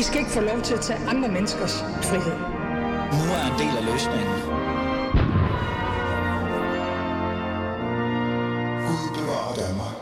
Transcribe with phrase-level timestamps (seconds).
[0.00, 2.36] I skal ikke få lov til at tage andre menneskers frihed.
[3.18, 4.34] Nu er en del af løsningen.
[8.86, 9.94] Gud bevarer Danmark.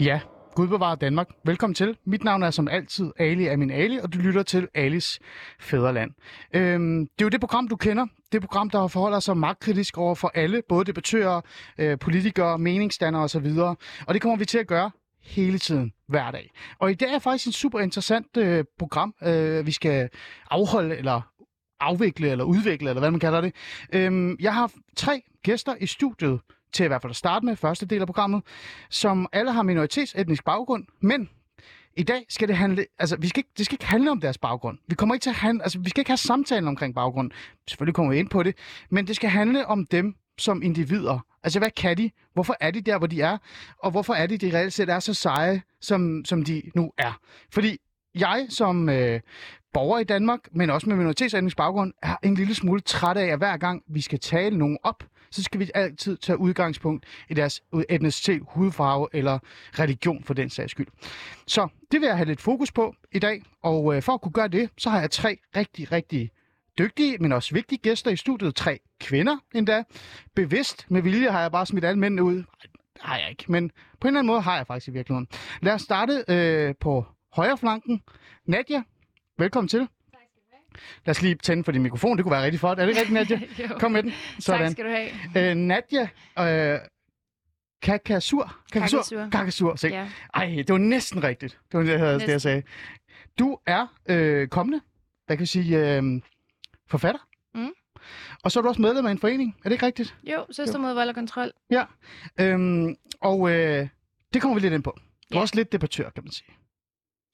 [0.00, 0.20] Ja,
[0.54, 1.28] Gud bevarer Danmark.
[1.44, 1.96] Velkommen til.
[2.06, 5.18] Mit navn er som altid Ali Amin Ali, og du lytter til Alis
[5.60, 6.10] Fæderland.
[6.54, 8.06] Øhm, det er jo det program, du kender.
[8.32, 11.40] Det program, der forholder sig magtkritisk over for alle, både debattører,
[11.78, 13.46] øh, politikere, meningsdannere osv.
[14.06, 14.90] Og det kommer vi til at gøre
[15.26, 16.50] hele tiden, hver dag.
[16.78, 20.08] Og i dag er faktisk en super interessant øh, program, øh, vi skal
[20.50, 21.20] afholde, eller
[21.80, 23.54] afvikle, eller udvikle, eller hvad man kalder det.
[23.92, 26.40] Øhm, jeg har tre gæster i studiet,
[26.72, 28.42] til i hvert fald at starte med, første del af programmet,
[28.90, 31.28] som alle har minoritetsetnisk baggrund, men
[31.96, 34.38] i dag skal det handle, altså vi skal ikke, det skal ikke handle om deres
[34.38, 34.78] baggrund.
[34.86, 37.30] Vi kommer ikke til at handle, altså vi skal ikke have samtalen omkring baggrund.
[37.68, 38.56] Selvfølgelig kommer vi ind på det,
[38.90, 41.18] men det skal handle om dem som individer.
[41.46, 42.10] Altså hvad kan de?
[42.34, 43.38] Hvorfor er de der, hvor de er?
[43.78, 47.20] Og hvorfor er de, de reelt set er så seje, som, som de nu er?
[47.52, 47.78] Fordi
[48.14, 49.20] jeg som øh,
[49.72, 53.38] borger i Danmark, men også med minoritetsetnisk baggrund, er en lille smule træt af, at
[53.38, 57.62] hver gang vi skal tale nogen op, så skal vi altid tage udgangspunkt i deres
[57.88, 59.38] etnicitet, hudfarve eller
[59.78, 60.86] religion for den sags skyld.
[61.46, 64.32] Så det vil jeg have lidt fokus på i dag, og øh, for at kunne
[64.32, 66.30] gøre det, så har jeg tre rigtig, rigtig
[66.78, 68.54] dygtige, men også vigtige gæster i studiet.
[68.54, 69.82] Tre kvinder endda.
[70.34, 72.34] Bevidst med vilje har jeg bare smidt alle mændene ud.
[72.34, 72.44] Nej,
[73.00, 75.28] har jeg ikke, men på en eller anden måde har jeg faktisk i virkeligheden.
[75.62, 78.02] Lad os starte øh, på højre flanken.
[78.46, 78.82] Nadia,
[79.38, 79.88] velkommen til.
[81.04, 82.78] Lad os lige tænde for din mikrofon, det kunne være rigtig flot.
[82.78, 83.40] Er det rigtigt, Nadia?
[83.80, 84.12] Kom med den.
[84.38, 84.60] Sådan.
[84.60, 85.50] Tak skal du have.
[85.50, 86.78] Øh, Nadia øh,
[87.82, 88.56] Kakasur.
[88.72, 89.28] Kakasur.
[89.32, 89.76] Kakasur.
[89.76, 89.88] Se.
[89.88, 90.08] Ja.
[90.34, 91.58] Ej, det var næsten rigtigt.
[91.72, 92.62] Det var det, jeg, havde, det, jeg sagde.
[93.38, 94.80] Du er øh, kommende,
[95.26, 96.02] hvad kan jeg sige, øh,
[96.88, 97.20] forfatter.
[97.54, 97.70] Mm.
[98.44, 99.56] Og så er du også medlem af en forening.
[99.58, 100.16] Er det ikke rigtigt?
[100.24, 101.50] Jo, Søster mod vold og kontrol.
[101.70, 101.84] Ja.
[102.40, 103.88] Øhm, og øh,
[104.34, 104.94] det kommer vi lidt ind på.
[104.96, 105.40] Du er Ja.
[105.40, 106.48] også lidt debattør, kan man sige.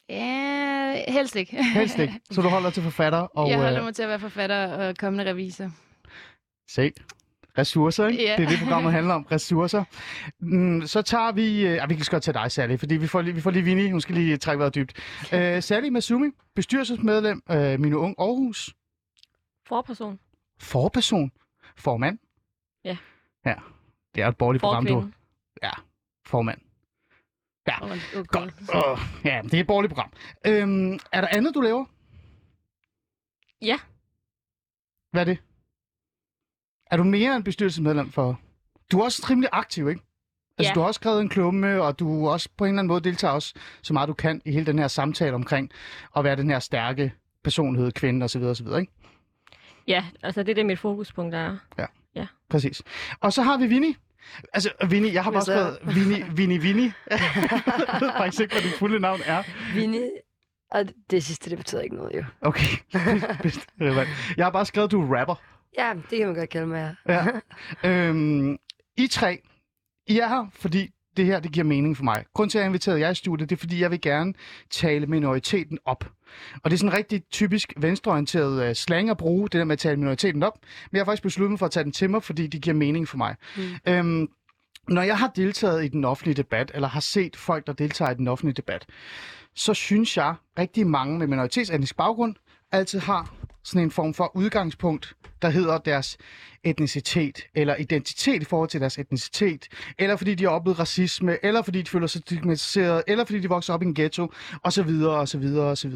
[0.08, 1.64] Ja, helst ikke.
[1.74, 2.20] Helst ikke.
[2.30, 3.18] Så du holder til forfatter.
[3.18, 5.70] Og, jeg holder øh, mig til at være forfatter og kommende revisor.
[6.70, 6.92] Se.
[7.58, 8.22] Ressourcer, ikke?
[8.24, 8.36] Ja.
[8.36, 9.22] Det er det, programmet handler om.
[9.22, 9.84] Ressourcer.
[10.40, 11.66] Mm, så tager vi...
[11.66, 13.62] Øh, ah, vi kan godt tage dig, Sally, fordi vi får lige, vi får lige
[13.62, 13.90] Vinnie.
[13.92, 14.92] Hun skal lige trække vejret dybt.
[15.32, 18.74] Øh, Sally Masumi, bestyrelsesmedlem, øh, Mine Ung Aarhus.
[19.66, 20.18] Forperson.
[20.58, 21.32] Forperson.
[21.76, 22.18] Formand.
[22.84, 22.96] Ja.
[23.46, 23.54] Ja.
[24.14, 25.10] Det er et borgerligt program, du.
[25.62, 25.70] Ja.
[26.26, 26.60] Formand.
[27.68, 27.84] Ja.
[27.84, 28.24] Oh, okay.
[28.26, 28.54] Godt.
[28.74, 30.12] Oh, ja, det er et borgerligt program.
[30.46, 31.84] Øhm, er der andet, du laver?
[33.62, 33.78] Ja.
[35.10, 35.38] Hvad er det?
[36.86, 38.40] Er du mere end bestyrelsesmedlem for...
[38.92, 40.02] Du er også rimelig aktiv, ikke?
[40.58, 40.74] Altså, Ja.
[40.74, 43.34] du har også skrevet en klumme, og du også på en eller anden måde deltager
[43.34, 45.70] også så meget du kan i hele den her samtale omkring
[46.16, 47.12] at være den her stærke
[47.44, 48.42] personlighed, kvinde osv.
[48.42, 48.66] osv.
[48.80, 48.92] Ikke?
[49.86, 51.56] Ja, altså det er det, mit fokuspunkt er.
[52.52, 52.82] Præcis.
[53.20, 53.94] Og så har vi Vinnie.
[54.52, 56.92] Altså, Vinnie, jeg har bare skrevet Vinnie, Vinnie, Vinnie.
[57.10, 57.20] jeg
[58.00, 59.42] ved faktisk ikke, hvad dit fulde navn er.
[59.74, 60.10] Vinnie.
[60.70, 62.24] Og det sidste, det betyder ikke noget, jo.
[62.40, 62.76] Okay.
[64.36, 65.34] Jeg har bare skrevet, du er rapper.
[65.78, 67.24] Ja, det kan man godt kalde mig, ja.
[67.84, 67.88] Ja.
[67.90, 68.58] Øhm,
[68.96, 69.40] I tre,
[70.06, 72.24] I er her, fordi det her, det giver mening for mig.
[72.34, 74.34] Grunden til, at jeg har inviteret jer i studiet, det er, fordi jeg vil gerne
[74.70, 76.04] tale minoriteten op.
[76.62, 79.78] Og det er sådan rigtig typisk venstreorienteret uh, slang at bruge, det der med at
[79.78, 80.58] tale minoriteten op.
[80.90, 82.76] Men jeg har faktisk besluttet mig for at tage den til mig, fordi det giver
[82.76, 83.36] mening for mig.
[83.56, 83.62] Mm.
[83.88, 84.28] Øhm,
[84.88, 88.14] når jeg har deltaget i den offentlige debat, eller har set folk, der deltager i
[88.14, 88.86] den offentlige debat,
[89.54, 92.34] så synes jeg, rigtig mange med minoritetsetnisk baggrund
[92.72, 93.34] altid har
[93.64, 96.18] sådan en form for udgangspunkt, der hedder deres
[96.64, 99.68] etnicitet, eller identitet i forhold til deres etnicitet,
[99.98, 103.48] eller fordi de har oplevet racisme, eller fordi de føler sig stigmatiseret, eller fordi de
[103.48, 105.94] vokser op i en ghetto, osv., osv., osv.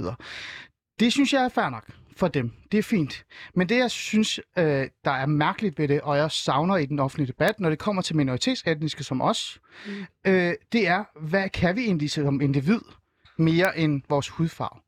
[1.01, 2.53] Det synes jeg er fair nok for dem.
[2.73, 3.25] Det er fint.
[3.55, 6.99] Men det, jeg synes, øh, der er mærkeligt ved det, og jeg savner i den
[6.99, 9.93] offentlige debat, når det kommer til minoritetsetniske som os, mm.
[10.27, 12.81] øh, det er, hvad kan vi egentlig som individ
[13.39, 14.81] mere end vores hudfarve?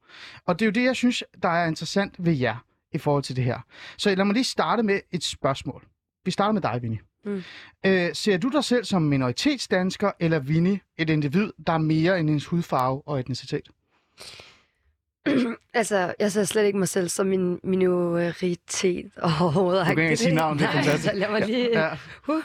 [0.47, 2.57] Og det er jo det, jeg synes, der er interessant ved jer
[2.93, 3.59] i forhold til det her.
[3.99, 5.85] Så lad mig lige starte med et spørgsmål.
[6.25, 6.99] Vi starter med dig, Vinnie.
[7.25, 7.43] Mm.
[7.87, 12.31] Øh, ser du dig selv som minoritetsdansker, eller Vinnie, et individ, der er mere end
[12.31, 13.69] ens hudfarve og etnicitet?
[15.75, 19.87] altså, jeg ser slet ikke mig selv som min minoritet overhovedet.
[19.87, 21.13] Du kan ikke sige navn, det er Nej, fantastisk.
[21.13, 21.69] Så lad mig lige...
[21.81, 21.93] Ja.
[22.29, 22.43] Uh.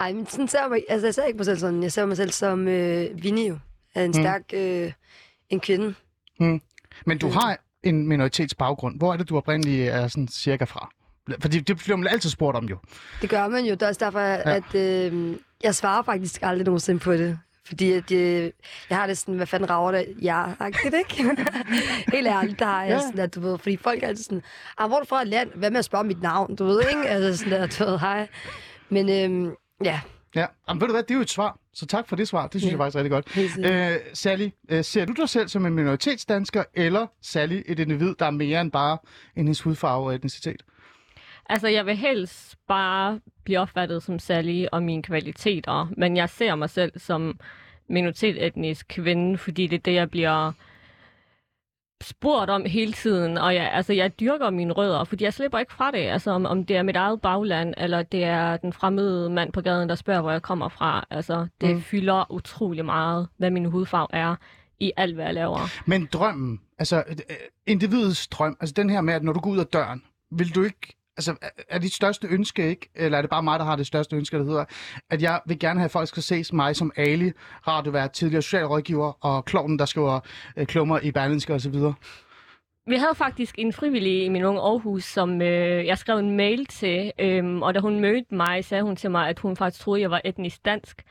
[0.00, 0.82] Ej, men sådan ser jeg mig...
[0.88, 1.82] Altså, jeg ser ikke mig selv sådan.
[1.82, 3.60] Jeg ser mig selv som øh, Vinnie
[3.96, 4.42] en stærk...
[4.52, 4.92] Øh,
[5.50, 5.94] en kvinde.
[7.06, 8.98] Men du har en minoritetsbaggrund.
[8.98, 10.88] Hvor er det, du oprindeligt er sådan cirka fra?
[11.40, 12.76] Fordi det bliver man altid spurgt om jo.
[13.22, 13.70] Det gør man jo.
[13.74, 14.56] Det er også derfor, ja.
[14.56, 17.38] at øh, jeg svarer faktisk aldrig nogensinde på det.
[17.66, 18.50] Fordi at, øh,
[18.90, 20.06] jeg har det sådan, hvad fanden rager det?
[20.22, 21.24] Ja, agtigt, ikke?
[22.12, 23.00] Helt ærligt, der har jeg Ja.
[23.00, 24.42] sådan der, du ved, fordi folk er altid sådan,
[24.78, 25.50] ah, hvor er du fra et land?
[25.54, 26.56] Hvad med at spørge mit navn?
[26.56, 27.08] Du ved, ikke?
[27.08, 28.28] Altså sådan der, du ved, hej.
[28.88, 29.54] Men øhm,
[29.84, 30.00] ja,
[30.34, 31.58] Ja, Jamen, ved du hvad, det er jo et svar.
[31.74, 32.46] Så tak for det svar.
[32.46, 32.78] Det synes Ja.
[32.78, 33.00] jeg faktisk er
[33.38, 33.70] rigtig godt.
[33.72, 38.26] Øh, Sally, øh, ser du dig selv som en minoritetsdansker, eller Sally et individ, der
[38.26, 38.98] er mere end bare
[39.36, 40.62] en hendes hudfarve og etnicitet?
[41.48, 46.54] Altså, jeg vil helst bare blive opfattet som Sally og mine kvaliteter, men jeg ser
[46.54, 47.38] mig selv som
[47.88, 50.52] minoritetsetnisk kvinde, fordi det er det, jeg bliver
[52.02, 55.72] spurgt om hele tiden, og jeg, altså, jeg dyrker mine rødder, fordi jeg slipper ikke
[55.72, 59.30] fra det, altså om, om det er mit eget bagland, eller det er den fremmede
[59.30, 61.06] mand på gaden, der spørger, hvor jeg kommer fra.
[61.10, 61.80] Altså, det Mm.
[61.82, 64.36] fylder utrolig meget, hvad min hudfarve er
[64.80, 65.58] i alt, hvad jeg laver.
[65.86, 67.16] Men drømmen, altså øh,
[67.66, 70.62] individets drøm, altså den her med, at når du går ud af døren, vil du
[70.62, 71.34] ikke, altså
[71.68, 74.38] er- dit største ønske ikke, eller er det bare mig, der har det største ønske,
[74.38, 74.64] der hedder,
[75.10, 77.32] at jeg vil gerne have, at folk skal se mig som Ali,
[77.68, 80.20] radiovært, tidligere socialrådgiver og klovnen, der skriver
[80.56, 81.74] øh, klummer i Berlinske osv.
[82.86, 86.66] Vi havde faktisk en frivillig i min unge Aarhus, som øh, jeg skrev en mail
[86.66, 90.00] til, øh, og da hun mødte mig, sagde hun til mig, at hun faktisk troede,
[90.00, 91.02] jeg var etnisk dansk.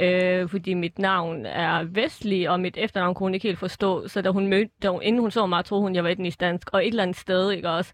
[0.00, 4.08] Øh, fordi mit navn er vestlig, og mit efternavn kunne hun ikke helt forstå.
[4.08, 6.40] Så da hun mødte, da hun, inden hun så mig, troede hun, jeg var etnisk
[6.40, 6.70] dansk.
[6.72, 7.92] Og et eller andet sted, ikke også,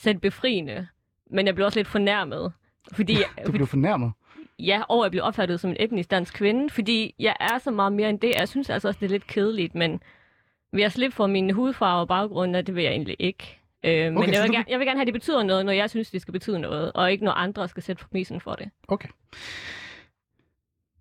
[0.00, 0.86] selv befriende.
[1.32, 2.52] Men jeg blev også lidt fornærmet.
[2.92, 4.12] Fordi, Du blev fornærmet.
[4.58, 7.92] ja, og jeg blev opfattet som en etnisk dansk kvinde, fordi jeg er så meget
[7.92, 8.32] mere end det.
[8.36, 10.02] Jeg synes altså også, det er lidt kedeligt, men
[10.72, 13.58] vil jeg slippe for min hudfarve og baggrund, det vil jeg egentlig ikke.
[13.84, 15.42] Øh, men Okay, så jeg vil, du gerne, jeg vil gerne have, at det betyder
[15.42, 18.40] noget, når jeg synes, det skal betyde noget, og ikke når andre skal sætte præmissen
[18.40, 18.70] for det.
[18.88, 19.08] Okay.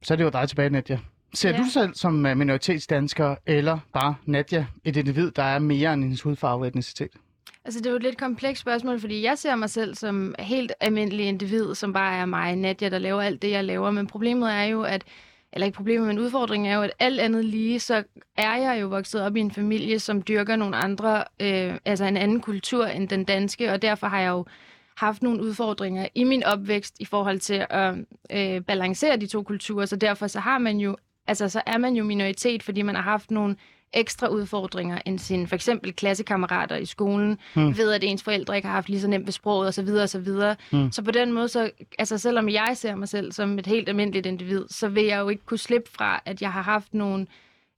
[0.03, 0.99] Så er det jo dig tilbage, Nadja.
[1.33, 1.57] Ser Ja.
[1.57, 6.03] du dig selv som øh, minoritetsdansker, eller bare Nadja, et individ, der er mere end
[6.03, 7.11] hendes hudfarve og etnicitet?
[7.65, 10.71] Altså, det er jo et lidt komplekst spørgsmål, fordi jeg ser mig selv som helt
[10.79, 13.91] almindelig individ, som bare er mig, Nadia, der laver alt det, jeg laver.
[13.91, 15.03] Men problemet er jo, at
[15.53, 18.03] eller ikke problemet, men udfordringen er jo, at alt andet lige, så
[18.37, 22.17] er jeg jo vokset op i en familie, som dyrker nogle andre, øh, altså en
[22.17, 24.45] anden kultur end den danske, og derfor har jeg jo
[24.97, 27.95] haft nogle udfordringer i min opvækst i forhold til at
[28.31, 30.97] øh, balancere de to kulturer, så derfor så har man jo,
[31.27, 33.55] altså så er man jo minoritet, fordi man har haft nogle
[33.93, 37.77] ekstra udfordringer end sine for eksempel klassekammerater i skolen, hmm.
[37.77, 40.25] ved at ens forældre ikke har haft lige så nemt ved sproget osv.
[40.25, 40.55] Videre.
[40.71, 40.91] Hmm.
[40.91, 44.25] så på den måde, så, altså selvom jeg ser mig selv som et helt almindeligt
[44.25, 47.27] individ, så vil jeg jo ikke kunne slippe fra, at jeg har haft nogle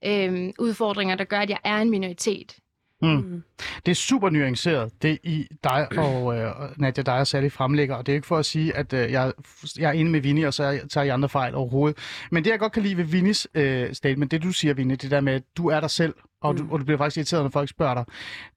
[0.06, 2.58] øh, udfordringer, der gør, at jeg er en minoritet.
[3.04, 3.44] Mm.
[3.86, 8.06] Det er super nuanceret, det I dig og øh, Nadia, dig og Sally fremlægger, og
[8.06, 9.32] det er ikke for at sige, at øh, jeg,
[9.80, 11.98] jeg er enig med Vinnie, og så tager I andre fejl overhovedet.
[12.32, 15.12] Men det, jeg godt kan lide ved Vinnies øh, statement, det du siger, Vinnie, det
[15.12, 17.50] der med, at du er dig selv, og, du, og du bliver faktisk irriteret, når
[17.50, 18.06] folk spørger dig.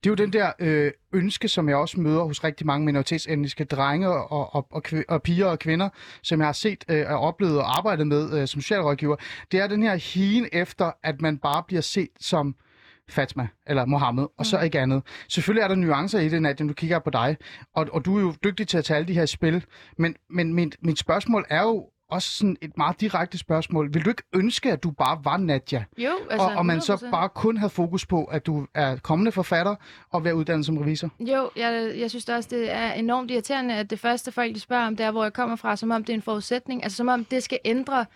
[0.05, 3.65] Det er jo den der øh, ønske, som jeg også møder hos rigtig mange minoritetsetniske
[3.65, 5.89] drenge og, og, og, kv- og piger og kvinder,
[6.23, 9.17] som jeg har set øh, og oplevet og arbejdet med øh, som socialrådgiver.
[9.53, 12.55] Det er den her higen efter, at man bare bliver set som
[13.11, 14.45] Fatma eller Mohammed, og Mm.
[14.45, 15.03] så ikke andet.
[15.29, 17.37] Selvfølgelig er der nuancer i det, Nadia, når du kigger på dig,
[17.75, 19.65] og, og du er jo dygtig til at tage alle de her spil,
[19.99, 23.95] men, men mit, mit spørgsmål er jo også sådan et meget direkte spørgsmål.
[23.95, 26.95] Vil du ikke ønske, at du bare var Nadia, Jo, altså, og, og man så
[26.95, 27.11] 100%.
[27.11, 29.75] bare kun havde fokus på, at du er kommende forfatter
[30.13, 31.11] og være uddannet som revisor?
[31.21, 34.87] Jo, jeg, jeg synes også, det er enormt irriterende, at det første folk, de spørger
[34.87, 36.83] om, det er, hvor jeg kommer fra, som om det er en forudsætning.
[36.83, 38.07] Altså som om det skal ændre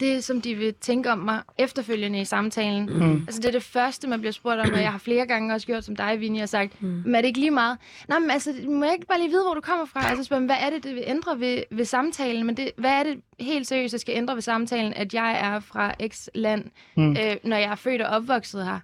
[0.00, 2.86] det, som de vil tænke om mig efterfølgende i samtalen.
[2.86, 3.12] Mm.
[3.26, 5.66] Altså det er det første, man bliver spurgt om, og jeg har flere gange også
[5.66, 7.02] gjort som dig, Vinnie, og sagt, mm.
[7.06, 7.78] men er det ikke lige meget?
[8.08, 10.08] Nej, men altså, må jeg ikke bare lige vide, hvor du kommer fra?
[10.08, 12.46] Altså spørger, man, hvad er det, det vil ændre ved, ved samtalen?
[12.46, 15.60] Men det, hvad er det helt seriøst, der skal ændre ved samtalen, at jeg er
[15.60, 16.64] fra X land,
[16.96, 17.02] Mm.
[17.02, 17.10] mm.
[17.10, 18.78] øh, når jeg er født og opvokset her?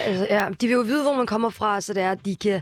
[0.00, 2.36] Altså, ja, de vil jo vide, hvor man kommer fra, så det er, at de,
[2.36, 2.60] kan,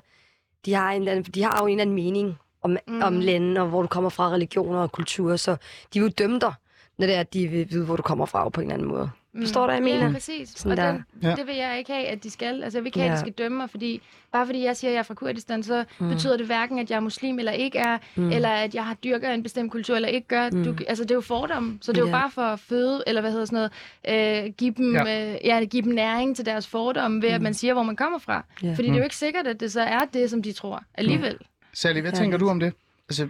[0.65, 3.03] de, har en anden, de har jo en eller anden mening om, mm.
[3.03, 5.57] Om lande, og hvor du kommer fra, religioner og kulturer, så
[5.95, 6.53] de vil jo dømme dig,
[6.99, 8.89] når det er, at de vil vide, hvor du kommer fra på en eller anden
[8.89, 9.11] måde.
[9.41, 10.13] Forstår du, hvad jeg Ja, mener?
[10.13, 10.49] præcis.
[10.57, 10.93] Sådan og der.
[10.93, 11.35] den, Ja.
[11.35, 12.63] det vil jeg ikke have, at de skal.
[12.63, 13.15] Altså, jeg vil ikke have, at Ja.
[13.17, 14.03] de skal dømme mig, fordi
[14.33, 16.09] bare fordi jeg siger, at jeg er fra Kurdistan, så mm.
[16.09, 18.31] betyder det hverken, at jeg er muslim eller ikke er, mm.
[18.33, 20.51] eller at jeg har dyrker en bestemt kultur eller ikke gør.
[20.51, 20.65] Mm.
[20.65, 22.13] Du, altså, det er jo fordomme, så det er jo Ja.
[22.13, 23.71] bare for at føde, eller hvad hedder sådan
[24.07, 25.05] noget, øh, give, dem, Ja.
[25.05, 25.33] ja.
[25.35, 27.35] Øh, ja, give dem næring til deres fordomme ved, mm.
[27.35, 28.45] at man siger, hvor man kommer fra.
[28.63, 28.71] Ja.
[28.75, 31.39] Fordi det er jo ikke sikkert, at det så er det, som de tror alligevel.
[31.73, 32.73] Sally, hvad Ja, tænker du om det?
[33.09, 33.29] Altså,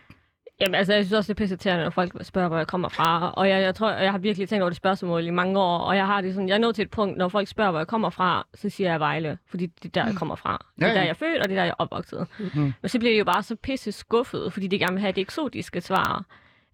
[0.61, 3.31] Jamen, altså, jeg synes også, det er pisseterende, når folk spørger, hvor jeg kommer fra.
[3.31, 5.79] Og jeg, jeg tror, jeg har virkelig tænkt over det spørgsmål i mange år.
[5.79, 7.81] Og jeg har det sådan, jeg er nået til et punkt, når folk spørger, hvor
[7.81, 9.39] jeg kommer fra, så siger jeg Vejle.
[9.47, 10.67] Fordi det er der, jeg kommer fra.
[10.77, 12.27] Det er der, jeg er født, og det er der, jeg er opvokset.
[12.39, 12.73] Mm.
[12.83, 15.21] Men så bliver de jo bare så pisse skuffet, fordi de gerne vil have det
[15.21, 16.25] eksotiske svar.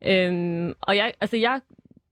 [0.06, 1.60] Øhm, og jeg, altså, jeg,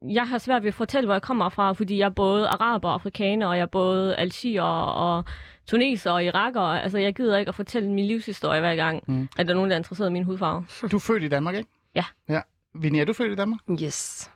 [0.03, 2.89] jeg har svært ved at fortælle, hvor jeg kommer fra, fordi jeg er både araber
[2.89, 5.25] og afrikaner, og jeg er både algier og
[5.67, 6.61] tuneser og iraker.
[6.61, 9.29] Altså, jeg gider ikke at fortælle min livshistorie hver gang, Mm.
[9.39, 10.65] at der er nogen, der er interesseret i min hudfarve.
[10.91, 11.69] du er født i Danmark, ikke?
[11.95, 12.05] Ja.
[12.29, 12.41] Ja.
[12.75, 13.61] Vinnie, er du født i Danmark?
[13.83, 14.31] Yes.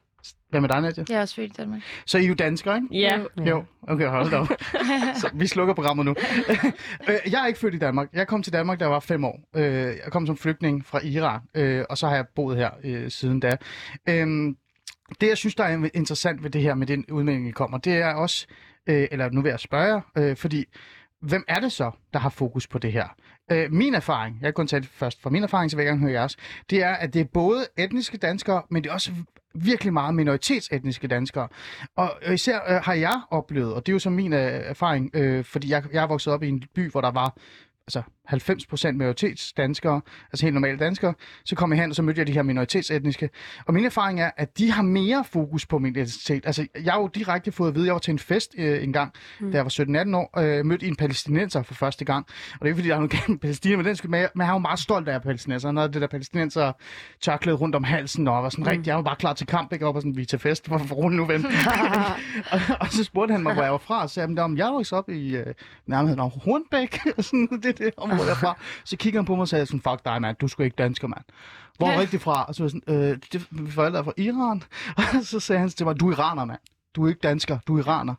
[0.51, 1.05] Hvad med dig, Nadia?
[1.09, 1.81] Jeg er også født i Danmark.
[2.07, 2.89] Så I er jo danskere, ikke?
[2.91, 3.43] Ja, Ja.
[3.45, 4.47] Jo, okay, hold da op.
[5.21, 6.15] Så vi slukker programmet nu.
[7.09, 8.09] Øh, jeg er ikke født i Danmark.
[8.13, 9.41] Jeg kom til Danmark, da jeg var fem år.
[9.57, 12.71] Øh, Jeg kom som flygtning fra Irak, øh, og så har jeg boet her
[13.09, 13.57] siden da.
[14.09, 14.57] Øhm,
[15.21, 17.93] det, jeg synes, der er interessant ved det her, med den udmelding, I kommer, det
[17.97, 18.47] er også,
[18.87, 20.65] eller nu vil jeg spørge jer, fordi
[21.29, 23.09] hvem er det så, der har fokus på det her?
[23.53, 25.91] Øh, min erfaring, jeg kan kun tage det først fra min erfaring, så vil jeg
[25.91, 26.37] gerne høre jeres,
[26.71, 29.13] det er, at det er både etniske danskere, men det er også
[29.55, 31.49] virkelig meget minoritetsetniske danskere.
[31.97, 35.45] Og især øh, har jeg oplevet, og det er jo så min øh, erfaring, øh,
[35.45, 37.37] fordi jeg, jeg er vokset op i en by, hvor der var
[37.87, 38.03] altså
[38.33, 40.01] 90% minoritetsdanskere,
[40.33, 41.15] altså helt normale danskere,
[41.45, 43.31] så kom jeg hen, og så mødte jeg de her minoritetsetniske.
[43.67, 46.47] Og min erfaring er, at de har mere fokus på min identitet.
[46.47, 48.93] Altså, jeg har jo direkte fået at vide, jeg var til en fest øh, en
[48.93, 49.51] gang, mm.
[49.51, 52.27] da jeg var 17-18 år, øh, mødte en palæstinenser for første gang.
[52.53, 54.29] Og det er ikke, fordi der er noget gennem Palæstina, men, den skal, men, jeg,
[54.35, 55.69] men jeg er jo meget stolt af palæstinenser.
[55.69, 56.73] Han havde det der palæstinenser
[57.21, 58.69] tørklæde rundt om halsen, og var sådan mm.
[58.69, 59.87] rigtig, jeg var bare klar til kamp, ikke?
[59.87, 61.47] Og var sådan, vi er til fest, hvorfor roligt nu, ven?
[62.53, 64.89] og, og, så spurgte han mig, hvor jeg var fra, og sagde, at jeg var
[64.93, 65.47] op i øh,
[65.87, 68.59] nærmest Hornbæk, og sådan, det, det område derfra.
[68.85, 70.77] Så kigger han på mig og sagde sådan, fuck dig, mand, du er sgu ikke
[70.77, 71.25] dansker, mand.
[71.79, 72.01] Hvor er ja.
[72.01, 72.45] rigtig fra?
[72.45, 74.63] Og så var jeg sådan, øh, det, mine forældre er fra Iran.
[75.19, 76.61] Og så sagde han til mig, du er iraner, mand.
[76.95, 78.15] Du er ikke dansker, du er iraner.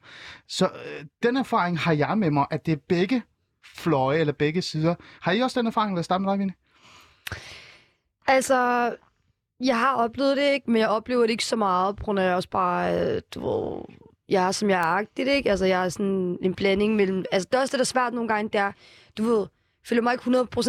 [0.48, 3.24] Så øh, den erfaring har jeg med mig, at det er begge
[3.76, 4.96] fløje, eller begge sider.
[5.22, 6.56] Har I også den erfaring, lad os starte med dig, Vinnie?
[8.28, 8.92] Altså,
[9.64, 12.36] jeg har oplevet det ikke, men jeg oplever det ikke så meget, på grund af
[12.36, 13.82] også bare, øh, du ved,
[14.30, 15.50] jeg er som jeg er agtigt, ikke?
[15.50, 17.26] Altså, jeg er sådan en blanding mellem...
[17.32, 18.72] Altså, det er også det, der er svært nogle gange, det er,
[19.18, 19.48] du ved,
[19.88, 20.24] føler mig ikke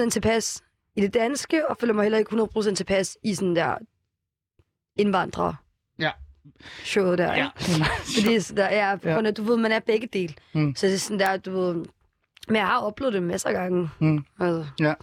[0.04, 0.62] 100% tilpas
[0.96, 2.37] i det danske, og føler mig heller ikke
[2.70, 3.75] 100% tilpas i sådan der
[4.96, 5.56] indvandrere.
[5.98, 6.10] Ja.
[6.84, 7.48] Show der, Ja.
[8.20, 9.14] Fordi så der er, på Ja.
[9.14, 10.34] grund af, du ved, man er begge dele.
[10.52, 10.75] Mm.
[10.75, 11.84] Så det er sådan der, du ved...
[12.48, 13.90] Men jeg har oplevet det masser af gange.
[13.98, 14.25] Mm.
[14.40, 14.94] Altså,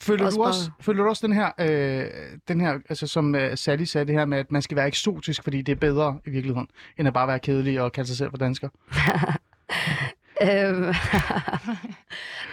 [0.00, 2.04] Føler Også du, også, bare- føler du også den her, øh,
[2.48, 5.42] den her altså som øh, Sally sagde, det her med, at man skal være eksotisk,
[5.42, 8.30] fordi det er bedre i virkeligheden, end at bare være kedelig og kalde sig selv
[8.30, 8.68] for dansker?
[10.42, 10.84] Øhm,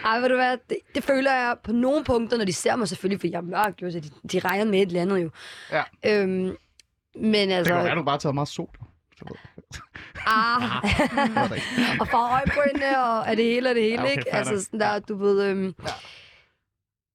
[0.04, 2.88] Ej, ved du hvad, det, det føler jeg på nogle punkter, når de ser mig
[2.88, 5.30] selvfølgelig, for jeg er mørk, jo, så de, de regner med et eller andet jo.
[5.72, 5.82] Ja.
[6.06, 6.56] Øhm,
[7.16, 7.74] men Det altså...
[7.74, 8.68] kan være, at du bare har taget meget sol.
[10.26, 10.62] Ah,
[12.00, 14.34] og fra øjebrynene, og er det hele og det hele, Ja, okay, ikke?
[14.34, 15.42] Altså sådan der, du ved...
[15.42, 15.74] Øhm,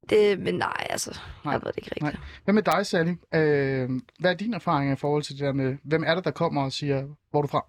[0.09, 1.51] det, men nej, altså, Nej.
[1.53, 2.03] jeg ved det ikke rigtigt.
[2.03, 2.15] Nej.
[2.43, 3.13] Hvad med dig, Sally?
[3.35, 6.31] Øh, hvad er din erfaring i forhold til det der med, hvem er det, der
[6.31, 7.65] kommer og siger, hvor er du fra?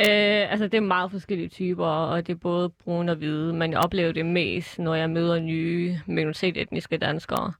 [0.00, 3.72] Øh, altså, det er meget forskellige typer, og det er både brune og hvide, men
[3.72, 7.52] jeg oplever det mest, når jeg møder nye minoritetsetniske danskere,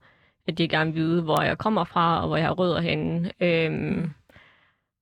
[0.47, 3.31] at de gerne vil vide, hvor jeg kommer fra, og hvor jeg har rødder henne.
[3.39, 4.11] Øhm,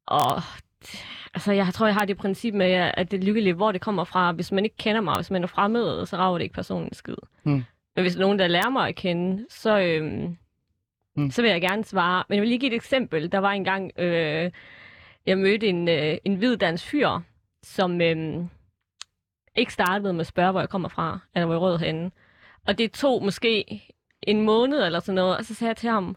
[0.08, 0.42] og
[1.34, 4.04] altså, jeg tror, jeg har det princip med, at det er lykkeligt, hvor det kommer
[4.04, 4.32] fra.
[4.32, 7.16] Hvis man ikke kender mig, hvis man er fremmed, så rager det ikke personen skid.
[7.44, 7.64] Mm.
[7.96, 10.38] Men hvis der nogen, der lærer mig at kende, så, øhm,
[11.16, 11.32] mm.
[11.32, 12.24] så vil jeg gerne svare.
[12.30, 13.32] Men jeg vil lige give et eksempel.
[13.32, 14.52] Der var engang, øh,
[15.28, 17.20] jeg mødte en, øh, en hvid dansk fyr,
[17.64, 18.46] som øh,
[19.56, 22.12] ikke startede med at spørge, hvor jeg kommer fra, eller hvor jeg rød henne.
[22.68, 23.82] Og det tog måske
[24.22, 26.16] en måned eller sådan noget, og så sagde jeg til ham,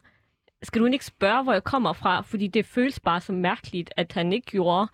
[0.62, 2.20] skal du ikke spørge, hvor jeg kommer fra?
[2.20, 4.88] Fordi det føles bare så mærkeligt, at han ikke gjorde.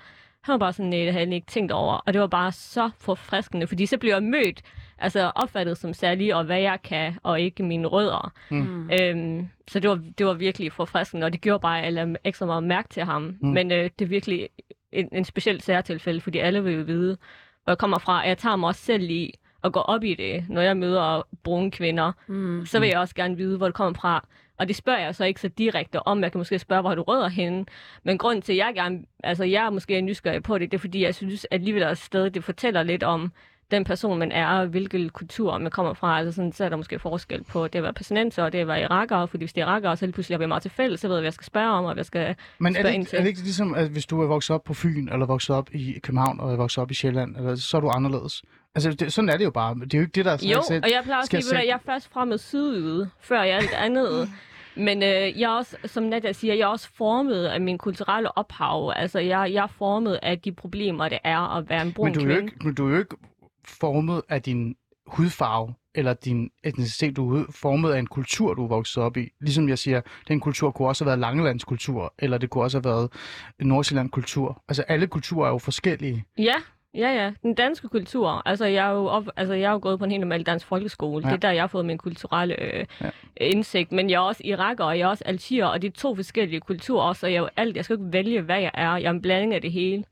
[0.47, 1.95] Han var bare sådan, nej, det havde han ikke tænkt over.
[1.95, 4.63] Og det var bare så forfriskende, fordi så blev jeg mødt,
[4.99, 8.33] altså opfattet som særlig, og hvad jeg kan, og ikke mine rødder.
[8.51, 8.91] Mm.
[8.91, 12.65] Øhm, så det var, det var virkelig forfriskende, og det gjorde bare, lagde ekstra meget
[12.65, 13.23] mærke til ham.
[13.23, 13.37] Mm.
[13.41, 13.49] Mm.
[13.49, 14.49] Men øh, det er virkelig
[14.93, 17.17] en, en speciel særtilfælde, fordi alle vil jo vide,
[17.65, 18.21] hvor jeg kommer fra.
[18.21, 19.35] Og jeg tager mig også selv i
[19.65, 22.13] at gå op i det, når jeg møder brune kvinder.
[22.27, 22.67] Mm.
[22.67, 24.27] Så vil jeg også gerne vide, hvor det kommer fra.
[24.59, 26.23] Og det spørger jeg så ikke så direkte om.
[26.23, 27.65] Jeg kan måske spørge, hvor har du rødder henne.
[28.05, 30.81] Men grunden til, at jeg gerne, altså jeg er måske nysgerrig på det, det er
[30.81, 33.33] fordi, jeg synes at alligevel er et sted, det fortæller lidt om
[33.71, 36.19] den person, man er, og hvilken kultur man kommer fra.
[36.19, 38.69] Altså sådan, så er der måske forskel på det at være palæstinenser og det at
[38.69, 41.01] være iraker, fordi hvis det er iraker, så lige pludselig har vi meget til fælles,
[41.01, 42.89] så ved jeg, hvad jeg skal spørge om, og hvad jeg skal Men er spørge
[42.89, 43.17] det, ind til.
[43.17, 45.69] er det ikke ligesom, at hvis du er vokset op på Fyn, eller vokset op
[45.73, 48.43] i København, og er vokset op i Sjælland, eller, så er du anderledes?
[48.77, 49.75] Altså, det, sådan er det jo bare.
[49.75, 51.61] Det er jo ikke det, der er Jo, sådan, og jeg plejer også at sige,
[51.61, 54.29] at jeg er først fremme sydyde, før jeg alt andet.
[54.77, 58.39] Men øh, jeg er også, som Nadia siger, jeg er også formet af min kulturelle
[58.39, 58.93] ophav.
[58.97, 62.15] Altså, jeg, jeg er formet af de problemer, det er at være en brun men
[62.15, 62.53] du, er jo kvinde.
[62.53, 63.17] ikke, men du er jo ikke
[63.65, 68.69] formet af din hudfarve, eller din etnicitet, du er formet af en kultur, du er
[68.69, 69.29] vokset op i.
[69.41, 72.79] Ligesom jeg siger, den kultur kunne også have været Langelands kultur, eller det kunne også
[72.79, 73.13] have været
[73.61, 74.63] Nordsjælland kultur.
[74.69, 76.25] Altså alle kulturer er jo forskellige.
[76.39, 76.55] Ja,
[76.97, 77.33] ja, ja.
[77.43, 78.43] Den danske kultur.
[78.47, 80.67] Altså, jeg er jo, op, altså, jeg er jo gået på en helt normal dansk
[80.67, 81.23] folkeskole.
[81.27, 81.29] Ja.
[81.29, 83.11] Det er der, jeg har fået min kulturelle øh, Ja.
[83.37, 83.93] indsigt.
[83.93, 86.61] Men jeg er også iraker, og jeg er også altier, og det er to forskellige
[86.61, 87.27] kulturer også.
[87.27, 88.97] Og jeg, er jo alt, jeg skal ikke vælge, hvad jeg er.
[88.97, 90.05] Jeg er en blanding af det hele.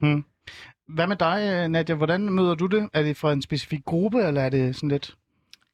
[0.88, 1.94] Hvad med dig, øh, Nadia?
[1.94, 2.88] Hvordan møder du det?
[2.92, 5.14] Er det fra en specifik gruppe, eller er det sådan lidt...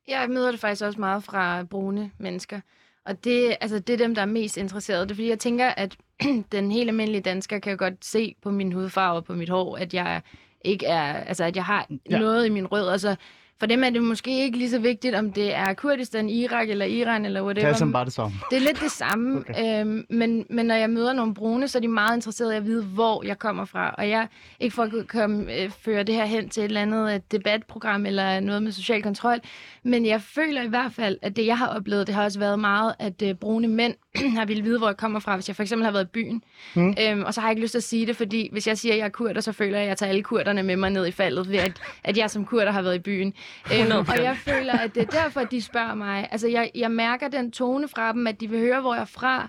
[0.09, 2.61] Jeg møder det faktisk også meget fra brune mennesker.
[3.07, 5.03] Og det, altså, det er dem, der er mest interesserede.
[5.05, 5.97] Det er fordi, jeg tænker, at
[6.53, 9.77] den helt almindelige dansker kan jo godt se på min hudfarve og på mit hår,
[9.77, 10.21] at jeg
[10.65, 12.19] ikke er, altså at jeg har Ja.
[12.19, 12.89] noget i min rød.
[12.89, 13.17] Altså,
[13.61, 16.85] For dem er det måske ikke lige så vigtigt, om det er Kurdistan, Irak eller
[16.85, 17.69] Iran eller Det whatever.
[17.69, 18.33] er sådan bare det samme.
[18.51, 19.81] Det er lidt det samme, Okay.
[19.81, 22.65] øhm, men, men når jeg møder nogle brune, så er de meget interesserede i at
[22.67, 23.95] vide, hvor jeg kommer fra.
[23.99, 24.27] Og jeg,
[24.61, 28.07] ikke for at komme, øh, føre det her hen til et eller andet øh, debatprogram
[28.07, 29.39] eller noget med social kontrol,
[29.83, 32.59] men jeg føler i hvert fald, at det jeg har oplevet, det har også været
[32.59, 33.95] meget, at øh, brune mænd
[34.37, 36.43] har ville vide, hvor jeg kommer fra, hvis jeg for eksempel har været i byen.
[36.75, 36.95] Mm.
[37.09, 38.93] Øhm, og så har jeg ikke lyst til at sige det, fordi hvis jeg siger,
[38.93, 41.07] at jeg er kurder, så føler jeg, at jeg tager alle kurderne med mig ned
[41.07, 43.35] i faldet, ved at, at jeg som kurder har været i byen.
[43.75, 46.29] Øhm, og jeg føler, at det er derfor, at de spørger mig.
[46.31, 49.05] Altså, jeg, jeg mærker den tone fra dem, at de vil høre, hvor jeg er
[49.05, 49.49] fra,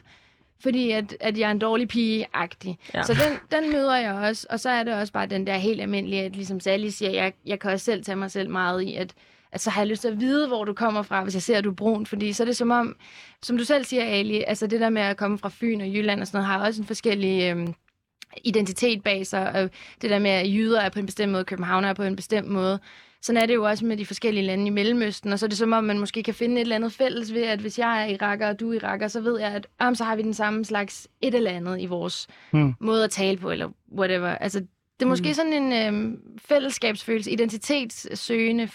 [0.62, 2.78] fordi at, at jeg er en dårlig pige-agtig.
[2.94, 3.00] Ja.
[3.00, 3.04] Ja.
[3.04, 5.82] Så den, den møder jeg også, og så er det også bare den der helt
[5.82, 8.96] almindelige, at ligesom Sally siger, jeg, jeg kan også selv tage mig selv meget i,
[8.96, 9.14] at,
[9.52, 11.58] at så har jeg lyst til at vide, hvor du kommer fra, hvis jeg ser,
[11.58, 12.96] at du er brun, fordi så er det som om,
[13.44, 16.22] som du selv siger, Ali, altså det der med at komme fra Fyn og Jylland
[16.22, 17.74] og sådan noget, har også en forskellig øhm,
[18.44, 19.70] identitet bag sig, og
[20.02, 22.48] det der med, at jyder er på en bestemt måde, københavner er på en bestemt
[22.48, 22.80] måde.
[23.22, 25.58] Sådan er det jo også med de forskellige lande i Mellemøsten, og så er det
[25.58, 28.06] som om, man måske kan finde et eller andet fælles ved, at hvis jeg er
[28.06, 30.66] iraker, og du er iraker, så ved jeg, at om, så har vi den samme
[30.66, 32.74] slags et eller andet i vores hmm.
[32.80, 34.28] måde at tale på, eller whatever.
[34.28, 34.60] Altså,
[35.00, 35.34] det er måske hmm.
[35.34, 38.70] sådan en øhm, fællesskabsfølelse, identitetssøgende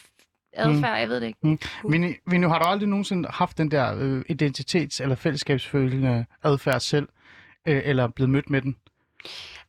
[0.52, 1.00] adfærd, hmm.
[1.00, 1.58] jeg ved det ikke.
[1.88, 7.08] Vinny, Vinny, har du aldrig nogensinde haft den der øh, identitets- eller fællesskabsfølende adfærd selv,
[7.68, 8.76] øh, eller blevet mødt med den?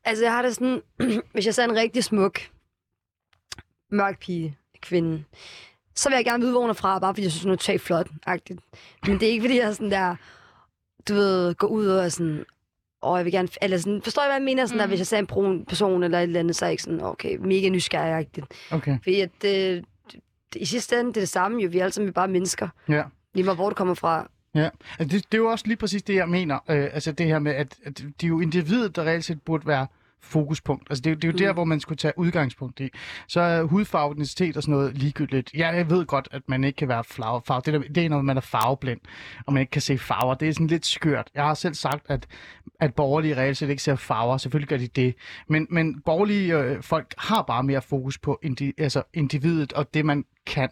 [0.05, 0.81] Altså, jeg har det sådan,
[1.33, 2.39] hvis jeg ser en rigtig smuk,
[3.91, 4.57] mørk pige,
[4.87, 5.23] kvinde,
[5.95, 7.55] så vil jeg gerne vide, hvor hun er fra, bare fordi jeg synes, hun er
[7.55, 8.59] totalt flot-agtigt.
[9.07, 10.15] Men det er ikke, fordi jeg er sådan der,
[11.07, 12.45] du ved, går ud og er sådan,
[13.01, 14.65] og jeg vil gerne, eller sådan, forstår jeg, hvad jeg mener?
[14.65, 14.79] Sådan, mm.
[14.79, 16.83] der, hvis jeg ser en brun person eller et eller andet, så er jeg ikke
[16.83, 18.45] sådan, okay, mega nysgerrig-agtigt.
[18.71, 20.21] Okay, Fordi at det, det,
[20.55, 22.67] i sidste ende, det er det samme jo, vi er alle sammen bare mennesker.
[22.89, 23.03] ja.
[23.33, 24.29] Lige meget, hvor du kommer fra.
[24.55, 26.55] Ja, altså det, det er jo også lige præcis det, jeg mener.
[26.69, 29.67] Øh, altså det her med, at, at det er jo individet, der reelt set burde
[29.67, 29.87] være
[30.21, 30.87] fokuspunkt.
[30.89, 31.37] Altså det, er jo- det er jo mm.
[31.37, 32.89] der, hvor man skulle tage udgangspunkt i.
[33.27, 35.51] Så er hudfarve, etnicitet og sådan noget ligegyldigt.
[35.53, 37.41] Ja, jeg ved godt, at man ikke kan være farve.
[37.45, 37.61] farve.
[37.65, 38.99] Det, der, det er, når man er farveblind,
[39.45, 40.33] og man ikke kan se farver.
[40.33, 41.29] Det er sådan lidt skørt.
[41.35, 42.27] Jeg har selv sagt, at,
[42.79, 44.37] at borgerlige reelt set ikke ser farver.
[44.37, 45.15] Selvfølgelig gør de det.
[45.49, 50.05] Men, men borgerlige øh, folk har bare mere fokus på indi, altså individet og det,
[50.05, 50.69] man kan.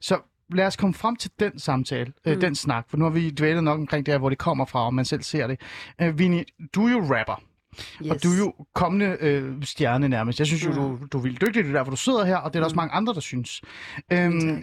[0.00, 0.18] Så
[0.54, 2.40] lad os komme frem til den samtale, øh, Mm.
[2.40, 4.94] den snak, for nu har vi dvælet nok omkring der, hvor det kommer fra, og
[4.94, 5.60] man selv ser det.
[6.02, 7.42] Øh, Vinnie, du er jo rapper,
[8.02, 8.10] yes.
[8.10, 10.38] og du er jo kommende øh, stjerne nærmest.
[10.38, 10.76] Jeg synes jo, Mm.
[10.76, 12.64] du, du er vildt dygtig, det er derfor, du sidder her, og det er der
[12.64, 12.76] også Mm.
[12.76, 13.62] mange andre, der synes.
[14.12, 14.40] Øhm,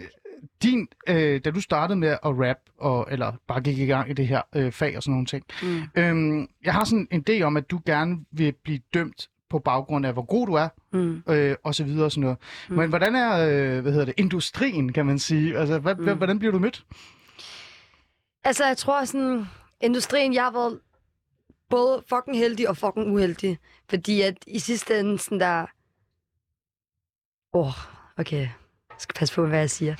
[0.62, 4.12] din, øh, da du startede med at rap, og, eller bare gik i gang i
[4.12, 5.82] det her øh, fag og sådan nogle ting, Mm.
[5.96, 10.06] øhm, jeg har sådan en idé om, at du gerne vil blive dømt på baggrund
[10.06, 11.22] af, hvor god du er, Mm.
[11.28, 12.38] øh, og så videre og sådan noget.
[12.68, 12.76] Mm.
[12.76, 15.58] Men hvordan er, øh, hvad hedder det, industrien, kan man sige?
[15.58, 15.94] Altså, hvad.
[15.94, 16.16] Mm.
[16.16, 16.84] hvordan bliver du mødt?
[18.44, 19.44] Altså, jeg tror sådan,
[19.80, 20.78] industrien, jeg har været
[21.70, 23.58] både fucking heldig og fucking uheldig.
[23.90, 25.66] Fordi at i sidste ende sådan der...
[27.52, 27.72] Åh, oh,
[28.16, 28.40] okay.
[28.90, 29.94] Jeg skal passe på, hvad jeg siger.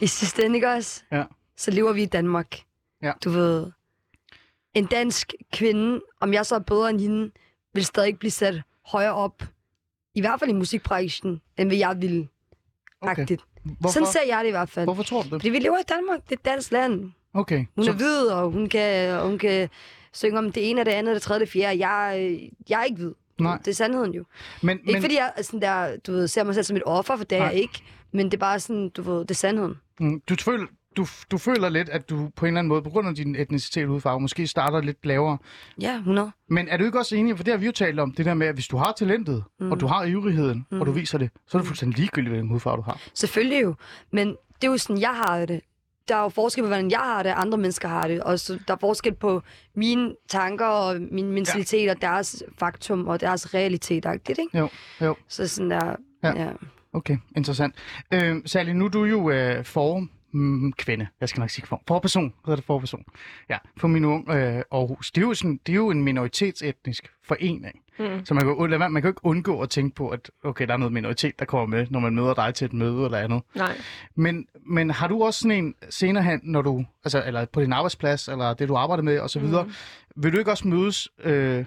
[0.00, 1.02] I sidste ende, ikke også?
[1.12, 1.24] Ja.
[1.56, 2.60] Så lever vi i Danmark.
[3.02, 3.12] Ja.
[3.24, 3.70] Du ved,
[4.74, 7.30] en dansk kvinde, om jeg så er bedre end hende,
[7.74, 9.42] vil stadig blive sat højere op.
[10.14, 12.28] I hvert fald i musikbranchen, end hvad jeg ville.
[13.00, 13.22] Okay.
[13.22, 13.36] Okay.
[13.62, 14.86] Hvorfor, Sådan ser jeg det i hvert fald.
[14.86, 15.32] hvorfor tror du det?
[15.32, 16.22] Fordi vi lever i Danmark.
[16.24, 17.12] Det er et dansk land.
[17.34, 17.66] Okay.
[17.76, 19.68] Hun så, er hvid, og hun kan, og hun kan
[20.16, 21.86] synge om det ene, det andet, det tredje, det fjerde.
[21.88, 23.12] Jeg, jeg er ikke hvid.
[23.40, 23.58] Nej.
[23.58, 24.24] Det er sandheden jo.
[24.62, 27.16] men, Ikke men, fordi jeg sådan der, du ved, ser mig selv som et offer,
[27.16, 27.48] for det er Nej.
[27.48, 27.82] jeg ikke.
[28.12, 29.74] Men det er bare sådan, du ved, det er sandheden.
[30.00, 32.90] mm, du, føler, du, du føler lidt, at du på en eller anden måde, på
[32.90, 35.38] grund af din etnicitet og hudfarve, måske starter lidt lavere.
[35.80, 36.30] Ja, 100.
[36.48, 38.34] Men er du ikke også enig, for det har vi jo talt om, det der
[38.34, 39.72] med, at hvis du har talentet, mm.
[39.72, 40.80] og du har ivrigheden, mm.
[40.80, 43.00] og du viser det, så er det fuldstændig ligegyldigt, hvilken hudfarve du har.
[43.14, 43.74] Selvfølgelig jo.
[44.12, 45.60] Men det er jo sådan, jeg har det.
[46.08, 48.22] Der er jo forskel på, hvordan jeg har det, og andre mennesker har det.
[48.22, 49.42] Og så der er forskel på
[49.74, 51.90] mine tanker og min mentalitet ja.
[51.90, 54.06] og deres faktum og deres realitet.
[54.28, 54.58] Ikke?
[54.58, 54.68] Jo,
[55.00, 55.16] jo.
[55.28, 56.42] Så sådan der, Ja.
[56.44, 56.52] ja.
[56.92, 57.74] Okay, interessant.
[58.12, 61.06] Øh, Sally, nu er du jo øh, for mm, kvinde.
[61.20, 61.82] Jeg skal nok sige for.
[61.88, 63.04] Forperson hedder det forperson.
[63.50, 65.10] Ja, for min ung øh, Aarhus.
[65.10, 67.80] Det er, jo sådan, det er jo en minoritetsetnisk forening.
[67.98, 68.24] Mm.
[68.24, 70.72] Så man kan, jo- man kan jo ikke undgå at tænke på, at okay, der
[70.72, 73.42] er noget minoritet, der kommer med, når man møder dig til et møde eller andet.
[73.54, 73.76] Nej.
[74.14, 77.72] Men, men har du også sådan en senere hen, når du, altså, eller på din
[77.72, 79.72] arbejdsplads, eller det du arbejder med osv., mm.
[80.16, 81.64] vil du ikke også mødes øh,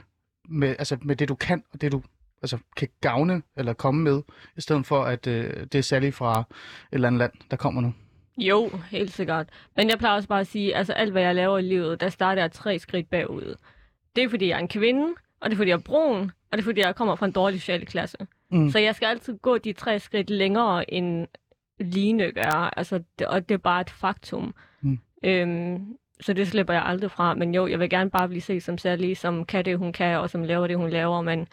[0.49, 2.01] med, altså, med det du kan, og det du
[2.41, 4.21] altså, kan gavne eller komme med,
[4.57, 6.45] i stedet for at øh, det er Sally fra et
[6.91, 7.93] eller andet land, der kommer nu?
[8.37, 9.49] Jo, helt sikkert.
[9.75, 12.09] Men jeg plejer også bare at sige, altså alt hvad jeg laver i livet, der
[12.09, 13.55] starter jeg tre skridt bagud.
[14.15, 15.07] Det er fordi jeg er en kvinde,
[15.41, 17.31] og det er fordi jeg er brun, og det er fordi jeg kommer fra en
[17.31, 18.17] dårlig social klasse.
[18.51, 18.69] Mm.
[18.69, 21.27] Så jeg skal altid gå de tre skridt længere end
[21.79, 22.73] Line gør.
[22.77, 24.53] Altså, det, og det er bare et faktum.
[24.81, 24.99] Mm.
[25.23, 27.33] Øhm, så det slipper jeg aldrig fra.
[27.33, 30.17] Men jo, jeg vil gerne bare blive set som særlig, som kan det, hun kan,
[30.17, 31.21] og som laver det, hun laver.
[31.21, 31.47] Men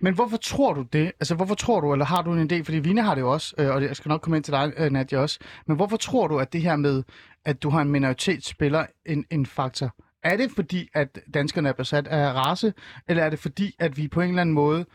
[0.00, 1.06] Men hvorfor tror du det?
[1.20, 2.62] Altså, hvorfor tror du, eller har du en idé?
[2.64, 4.72] Fordi Vine har det jo også, øh, og jeg skal nok komme ind til dig,
[4.76, 5.38] øh, Nadia, også.
[5.66, 7.02] Men hvorfor tror du, at det her med,
[7.44, 9.94] at du har en minoritet, spiller en, en faktor?
[10.22, 12.72] Er det fordi, at danskerne er besat af race,
[13.08, 14.86] eller er det fordi, at vi på en eller anden måde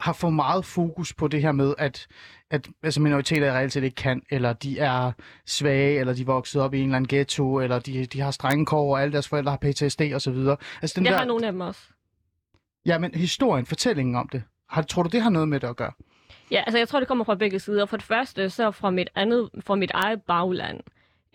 [0.00, 2.06] har for meget fokus på det her med, at,
[2.50, 5.12] at altså minoriteter reelt set ikke kan, eller de er
[5.46, 8.30] svage, eller de er vokset op i en eller anden ghetto, eller de, de har
[8.30, 10.36] strenge kår, og alle deres forældre har PTSD osv.
[10.82, 11.80] Altså den jeg der, har nogle af dem også.
[12.86, 15.76] Ja, men historien, fortællingen om det, har, tror du, det har noget med det at
[15.76, 15.92] gøre?
[16.50, 17.86] Ja, altså jeg tror, det kommer fra begge sider.
[17.86, 20.80] For det første, så fra mit, andet, fra mit eget bagland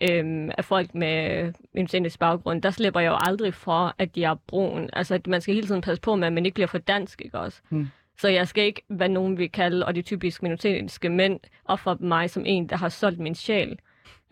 [0.00, 4.34] øhm, af folk med en baggrund, der slipper jeg jo aldrig for, at de er
[4.34, 4.90] brun.
[4.92, 7.20] Altså, at man skal hele tiden passe på med, at man ikke bliver for dansk,
[7.24, 7.60] ikke også?
[7.68, 7.88] Hmm.
[8.18, 12.30] Så jeg skal ikke, hvad nogen vil kalde, og de typisk minoritetiske mænd, offer mig
[12.30, 13.78] som en, der har solgt min sjæl.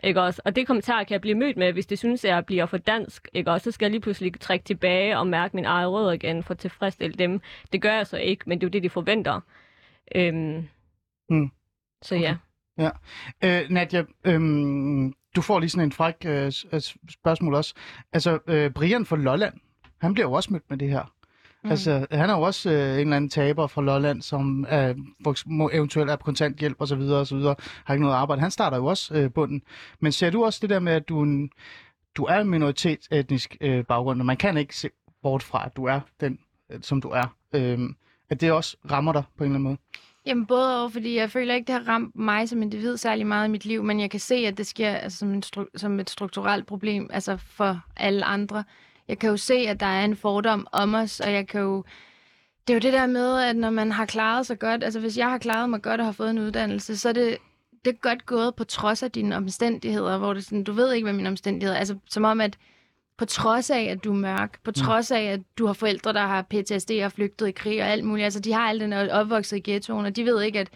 [0.02, 0.42] Ikke også?
[0.44, 2.78] Og det kommentar kan jeg blive mødt med, hvis det synes, at jeg bliver for
[2.78, 3.28] dansk.
[3.34, 3.64] Ikke også?
[3.64, 6.58] Så skal jeg lige pludselig trække tilbage og mærke min eget rød igen for at
[6.58, 7.40] tilfredsstille dem.
[7.72, 9.40] Det gør jeg så ikke, men det er jo det, de forventer.
[10.14, 10.68] Øhm,
[11.28, 11.50] Hmm.
[12.02, 12.36] Så ja.
[13.44, 17.74] Øh, Nadia, øhm, du får lige sådan en fræk øh, øh, spørgsmål også.
[18.12, 19.54] Altså, øh, Brian fra Lolland,
[19.98, 21.12] han bliver jo også mødt med det her.
[21.64, 21.70] Mm.
[21.70, 24.96] Altså, han er jo også øh, en eller anden taber fra Lolland, som øh,
[25.46, 27.00] må eventuelt er på kontanthjælp osv.
[27.00, 27.38] osv.
[27.84, 28.42] har ikke noget arbejde.
[28.42, 29.62] Han starter jo også øh, bunden.
[30.00, 31.50] Men ser du også det der med, at du, en,
[32.16, 34.90] du er en minoritetsetnisk øh, baggrund, og man kan ikke se
[35.22, 36.38] bort fra, at du er den,
[36.70, 37.34] øh, som du er.
[37.54, 37.78] Øh,
[38.30, 39.78] at det også rammer dig på en eller anden måde?
[40.28, 43.48] Jamen både over, fordi jeg føler ikke, det har ramt mig som individ særlig meget
[43.48, 46.00] i mit liv, men jeg kan se, at det sker altså, som, en stru- som
[46.00, 48.64] et strukturelt problem altså for alle andre.
[49.08, 51.84] Jeg kan jo se, at der er en fordom om os, og jeg kan jo...
[52.66, 55.18] Det er jo det der med, at når man har klaret sig godt, altså hvis
[55.18, 57.36] jeg har klaret mig godt og har fået en uddannelse, så er det,
[57.84, 61.04] det er godt gået på trods af dine omstændigheder, hvor det sådan, du ved ikke,
[61.04, 61.78] hvad mine omstændigheder er.
[61.78, 62.58] Altså som om, at
[63.18, 66.26] på trods af, at du er mørk, på trods af, at du har forældre, der
[66.26, 68.24] har PTSD og flygtet i krig og alt muligt.
[68.24, 70.70] Altså, de har alt den opvokset i ghettoen, og de ved ikke, at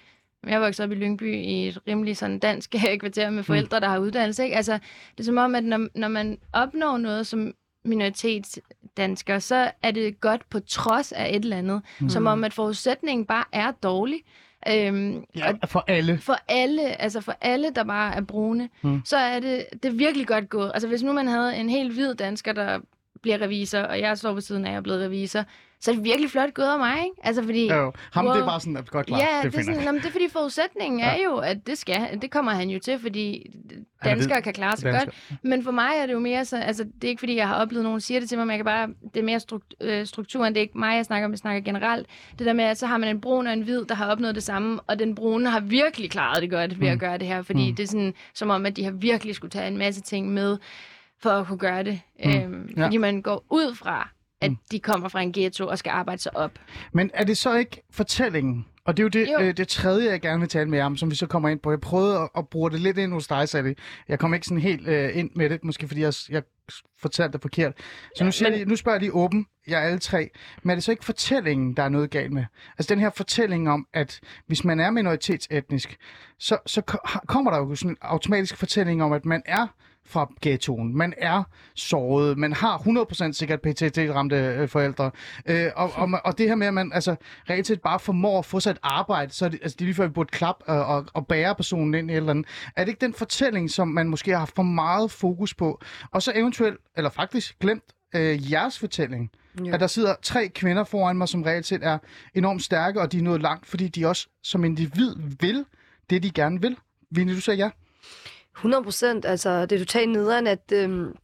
[0.47, 3.99] jeg vokset op i Lyngby i et rimelig sådan dansk kvarter med forældre, der har
[3.99, 4.45] uddannelse.
[4.45, 4.57] Ikke?
[4.57, 7.53] Altså, det er som om, at når, når man opnår noget som
[7.85, 11.83] minoritetsdansker, så er det godt på trods af et eller andet.
[12.01, 12.09] Mm.
[12.09, 14.21] Som om, at forudsætningen bare er dårlig.
[14.69, 16.19] Øhm, Ja, for alle.
[16.19, 18.91] for alle, altså for alle, der bare er brune, Mm.
[18.91, 19.03] mm.
[19.05, 20.71] så er det, det er virkelig godt gået.
[20.75, 22.79] Altså hvis nu man havde en helt hvid dansker, der
[23.23, 25.45] bliver revisor, og jeg står ved siden af, at jeg er blevet revisor,
[25.83, 27.17] så er det virkelig flot gået af mig, ikke?
[27.23, 27.67] Altså fordi...
[27.67, 27.93] Ja, jo.
[28.13, 28.35] Ham, Wow.
[28.35, 29.21] det er bare sådan, at godt klart.
[29.21, 31.07] Ja, det det, er sådan, jamen, det er fordi forudsætningen Ja.
[31.07, 33.47] er jo, at det skal, det kommer han jo til, fordi
[34.01, 35.11] er danskere kan klare sig Dansker.
[35.31, 35.45] godt.
[35.45, 37.55] Men for mig er det jo mere så, altså det er ikke fordi, jeg har
[37.55, 39.75] oplevet, at nogen siger det til mig, men jeg kan bare, det er mere strukt,
[39.81, 42.07] øh, strukturen, det er ikke mig, jeg snakker om, jeg snakker generelt.
[42.39, 44.35] Det der med, at så har man en brun og en hvid, der har opnået
[44.35, 46.93] det samme, og den brune har virkelig klaret det godt ved Mm.
[46.93, 47.77] at gøre det her, fordi Mm.
[47.77, 50.59] det er sådan, som om, at de har virkelig skulle tage en masse ting med,
[51.23, 52.01] for at kunne gøre det.
[52.25, 52.31] Mm.
[52.31, 52.85] Øhm, Ja.
[52.85, 54.09] Fordi man går ud fra,
[54.43, 54.57] at Mm.
[54.71, 56.51] de kommer fra en ghetto og skal arbejde sig op.
[56.93, 58.67] Men er det så ikke fortællingen?
[58.85, 59.45] Og det er jo det, Jo.
[59.45, 61.61] øh, det tredje, jeg gerne vil tale med jer om, som vi så kommer ind
[61.61, 61.71] på.
[61.71, 63.73] Jeg prøvede at, at bruge det lidt ind hos dig, Sally.
[64.09, 66.43] Jeg kom ikke sådan helt øh, ind med det, måske fordi jeg, jeg
[67.01, 67.73] fortalte det forkert.
[68.17, 68.69] Så nu, siger men- men...
[68.69, 70.29] nu spørger jeg lige åben, jeg er alle tre.
[70.63, 72.45] Men er det så ikke fortællingen, der er noget galt med?
[72.79, 75.97] Altså den her fortælling om, at hvis man er minoritetsetnisk,
[76.39, 76.81] så, så
[77.29, 79.67] kommer der jo sådan en automatisk fortælling om, at man er
[80.07, 80.97] fra ghettoen.
[80.97, 81.43] Man er
[81.75, 82.39] såret.
[82.39, 85.11] Man har 100% sikkert PTSD-ramte øh, forældre.
[85.47, 87.17] Øh, og, og, og det her med, at man altså,
[87.51, 89.87] reelt set bare formår at få sig et arbejde, så er det, altså, det er
[89.87, 92.47] lige før, vi burde klappe og, og, og bære personen ind i et eller andet.
[92.77, 95.81] Er det ikke den fortælling, som man måske har haft for meget fokus på?
[96.11, 97.85] Og så eventuelt, eller faktisk glemt,
[98.15, 99.31] øh, jeres fortælling.
[99.65, 99.75] Ja.
[99.75, 101.99] At der sidder tre kvinder foran mig, som reelt set er
[102.35, 105.65] enormt stærke, og de er nået langt, fordi de også som individ vil
[106.11, 106.77] det, de gerne vil.
[107.11, 107.71] Vinnie, du siger ja?
[108.57, 109.25] 100 procent.
[109.25, 111.17] Altså, det er totalt nederen, at, øhm,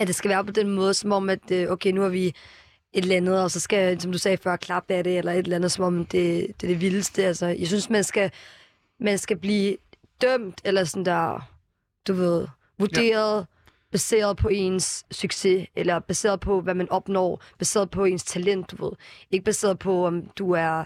[0.00, 2.26] at det skal være på den måde, som om, at øh, okay, nu har vi
[2.26, 5.38] et eller andet, og så skal, som du sagde før, klappe af det, eller et
[5.38, 7.24] eller andet, som om det, det er det vildeste.
[7.24, 8.30] Altså, jeg synes, man skal,
[9.00, 9.76] man skal blive
[10.20, 11.50] dømt, eller sådan der,
[12.08, 12.46] du ved,
[12.78, 13.44] vurderet, ja.
[13.92, 18.84] baseret på ens succes, eller baseret på, hvad man opnår, baseret på ens talent, du
[18.84, 18.92] ved.
[19.30, 20.84] Ikke baseret på, om du er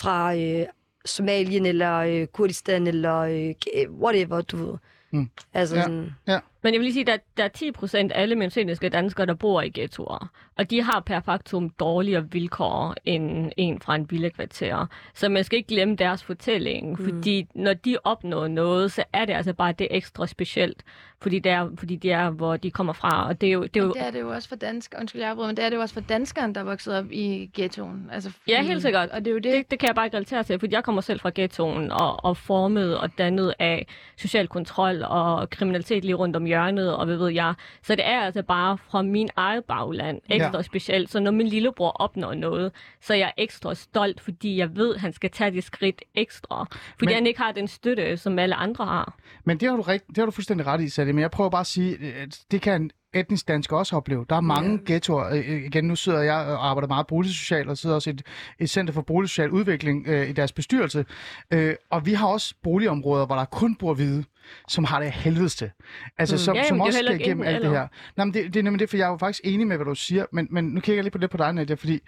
[0.00, 0.66] fra øh,
[1.04, 4.74] Somalien, eller øh, Kurdistan, eller øh, whatever, du ved.
[5.10, 5.30] Mm.
[5.54, 5.82] Altså Ja.
[5.82, 6.14] sådan,
[6.62, 9.26] Men jeg vil lige sige, at der, der er 10 procent af alle minoritetiske danskere,
[9.26, 10.28] der bor i ghettoer.
[10.58, 14.86] Og de har per faktum dårligere vilkår end en fra en villekvarter.
[15.14, 17.04] Så man skal ikke glemme deres fortælling, mm.
[17.04, 20.82] fordi når de opnår noget, så er det altså bare det ekstra specielt.
[21.22, 23.28] Fordi det er, fordi det er hvor de kommer fra.
[23.28, 25.00] Og det er jo, det er jo, Men det er det jo også for danskere,
[25.00, 27.04] undskyld jeg afbryder, men det er det jo også for danskeren, der er vokset op
[27.12, 28.08] i ghettoen.
[28.12, 29.10] Altså, fordi, Ja, helt sikkert.
[29.10, 30.84] Og det er jo det, det, det kan jeg bare ikke relatere til, fordi jeg
[30.84, 36.14] kommer selv fra ghettoen og, og formet og dannet af social kontrol og kriminalitet lige
[36.14, 37.54] rundt om hjørnet, og hvad ved jeg.
[37.82, 40.62] Så det er altså bare fra min eget bagland ekstra Ja.
[40.62, 41.10] specielt.
[41.10, 45.00] Så når min lillebror opnår noget, så er jeg ekstra stolt, fordi jeg ved, at
[45.00, 46.66] han skal tage det skridt ekstra.
[46.70, 47.14] Fordi Men- Men...
[47.14, 49.14] han ikke har den støtte, som alle andre har.
[49.44, 51.12] Men det har du, rigt, det har du fuldstændig ret i, Sally.
[51.12, 54.26] Men jeg prøver bare at sige, at det kan etnisk dansk også opleve.
[54.30, 54.84] Der er mange yeah.
[54.86, 55.28] ghettoer.
[55.28, 58.22] Øh, øh, Igen, nu sidder jeg og arbejder meget boligsocialt, og sidder også i et,
[58.58, 61.04] et center for boligsocial udvikling øh, i deres bestyrelse.
[61.50, 64.24] Øh, og vi har også boligområder, hvor der kun bor hvide,
[64.68, 65.70] som har det af helvedes til.
[66.18, 66.38] Altså, mm.
[66.38, 67.88] som, Ja, som det også skal igennem alt det her.
[68.16, 69.86] Nej, men det, det er nemlig det, for jeg er jo faktisk enig med, hvad
[69.86, 72.00] du siger, men, men nu kigger jeg lidt på det på dig, Nadia, fordi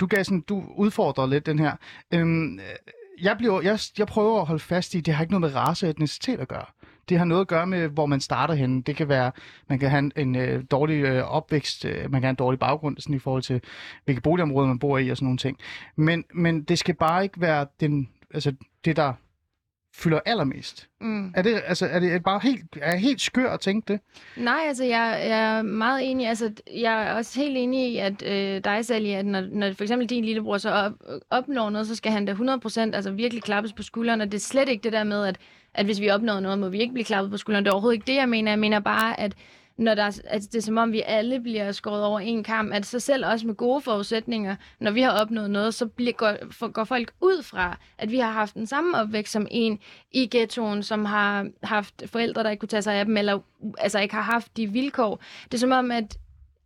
[0.00, 1.72] du gav sådan, du udfordrer lidt den her.
[2.14, 2.60] Øhm,
[3.20, 5.86] jeg, bliver, jeg, jeg prøver at holde fast i, det har ikke noget med race
[5.86, 6.64] og etnicitet at gøre.
[7.08, 8.82] Det har noget at gøre med, hvor man starter henne.
[8.82, 9.32] Det kan være,
[9.68, 12.58] man kan have en, en øh, dårlig øh, opvækst, øh, man kan have en dårlig
[12.58, 13.60] baggrund sådan i forhold til,
[14.04, 15.58] hvilke boligområder man bor i og sådan nogle ting.
[15.96, 18.52] Men, men det skal bare ikke være den, altså,
[18.84, 19.12] det, der
[19.96, 20.88] fylder allermest.
[21.00, 21.32] Mm.
[21.34, 24.00] Er det, altså, er det bare helt, er jeg helt skør at tænke det?
[24.36, 26.28] Nej, altså jeg, jeg er meget enig.
[26.28, 29.84] Altså, jeg er også helt enig i, at øh, dig, Sally, at når, når for
[29.84, 30.92] eksempel din lillebror så op,
[31.30, 34.20] opnår noget, så skal han da 100% altså virkelig klappes på skulderen.
[34.20, 35.38] Og det er slet ikke det der med, at,
[35.76, 37.64] at hvis vi opnår noget, må vi ikke blive klappet på skulderen.
[37.64, 38.50] Det er overhovedet ikke det, jeg mener.
[38.50, 39.34] Jeg mener bare, at
[39.78, 42.72] når der, er- at det er som om, vi alle bliver skåret over en kamp,
[42.72, 46.32] at så selv også med gode forudsætninger, når vi har opnået noget, så bliver, går,
[46.50, 49.78] for, går folk ud fra, at vi har haft den samme opvækst som en
[50.12, 53.38] i ghettoen, som har haft forældre, der ikke kunne tage sig af dem, eller
[53.78, 55.22] altså ikke har haft de vilkår.
[55.44, 56.16] Det er som om, at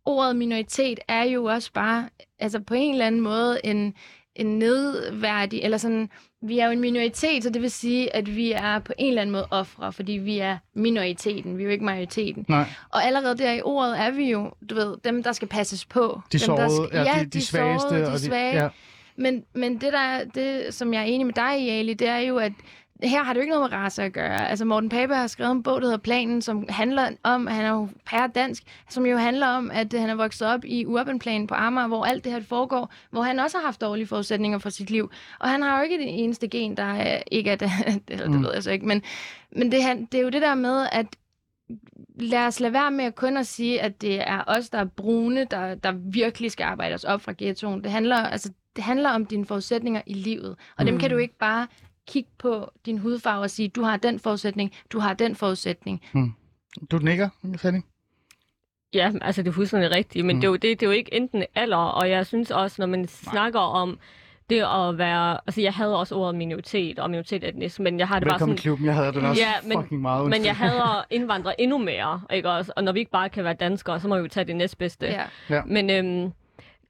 [0.05, 3.93] ordet minoritet er jo også bare, altså på en eller anden måde, en,
[4.35, 6.09] en nedværdig, eller sådan,
[6.41, 9.21] vi er jo en minoritet, så det vil sige, at vi er på en eller
[9.21, 12.45] anden måde ofre, fordi vi er minoriteten, vi er jo ikke majoriteten.
[12.47, 12.65] Nej.
[12.89, 16.21] Og allerede der i ordet er vi jo, du ved, dem, der skal passes på.
[16.31, 17.89] De dem, der sårede, skal, ja, de, de, svageste.
[17.89, 18.63] sårede, og de svage.
[18.63, 18.69] Ja.
[19.15, 22.17] Men, men det, der, det, som jeg er enig med dig i, Ali, det er
[22.17, 22.51] jo, at
[23.03, 24.49] her har det jo ikke noget med race at gøre.
[24.49, 27.69] Altså Morten Pape har skrevet en bog, der hedder Planen, som handler om, han er
[27.69, 31.55] jo pære dansk, som jo handler om, at han er vokset op i Urbanplanen på
[31.55, 34.89] Amager, hvor alt det her foregår, hvor han også har haft dårlige forudsætninger for sit
[34.89, 35.11] liv.
[35.39, 37.71] Og han har jo ikke det eneste gen, der er, ikke er det,
[38.07, 38.43] eller det Mm.
[38.43, 39.01] ved jeg så ikke, men,
[39.55, 39.79] men det,
[40.11, 41.05] det er jo det der med, at
[42.15, 44.85] lad os lade være med at kun at sige, at det er os, der er
[44.85, 47.83] brune, der, der virkelig skal arbejde os op fra ghettoen.
[47.83, 50.55] Det handler, altså, det handler om dine forudsætninger i livet.
[50.77, 51.67] Og dem kan du ikke bare
[52.11, 56.01] kigge på din hudfarve og sige, du har den forudsætning, du har den forudsætning.
[56.91, 57.79] Du nikker, Sally?
[58.93, 60.41] Ja, altså det er fuldstændig rigtigt, men Mm.
[60.41, 62.85] det, er jo, det, det er jo ikke enten eller, og jeg synes også, når
[62.85, 63.99] man snakker om
[64.49, 68.19] det at være, altså jeg havde også ordet minoritet og minoritet etnisk, men jeg har
[68.19, 68.85] det Velkommen bare sådan, klubben.
[68.85, 70.23] Jeg havde den også Ja, men- fucking meget.
[70.23, 70.67] men jeg undskyld.
[70.69, 72.73] hader indvandrere endnu mere, ikke også?
[72.75, 75.05] Og når vi ikke bare kan være danskere, så må vi jo tage det næstbedste.
[75.07, 75.23] Ja.
[75.49, 75.61] Ja.
[75.65, 76.31] Men, øhm,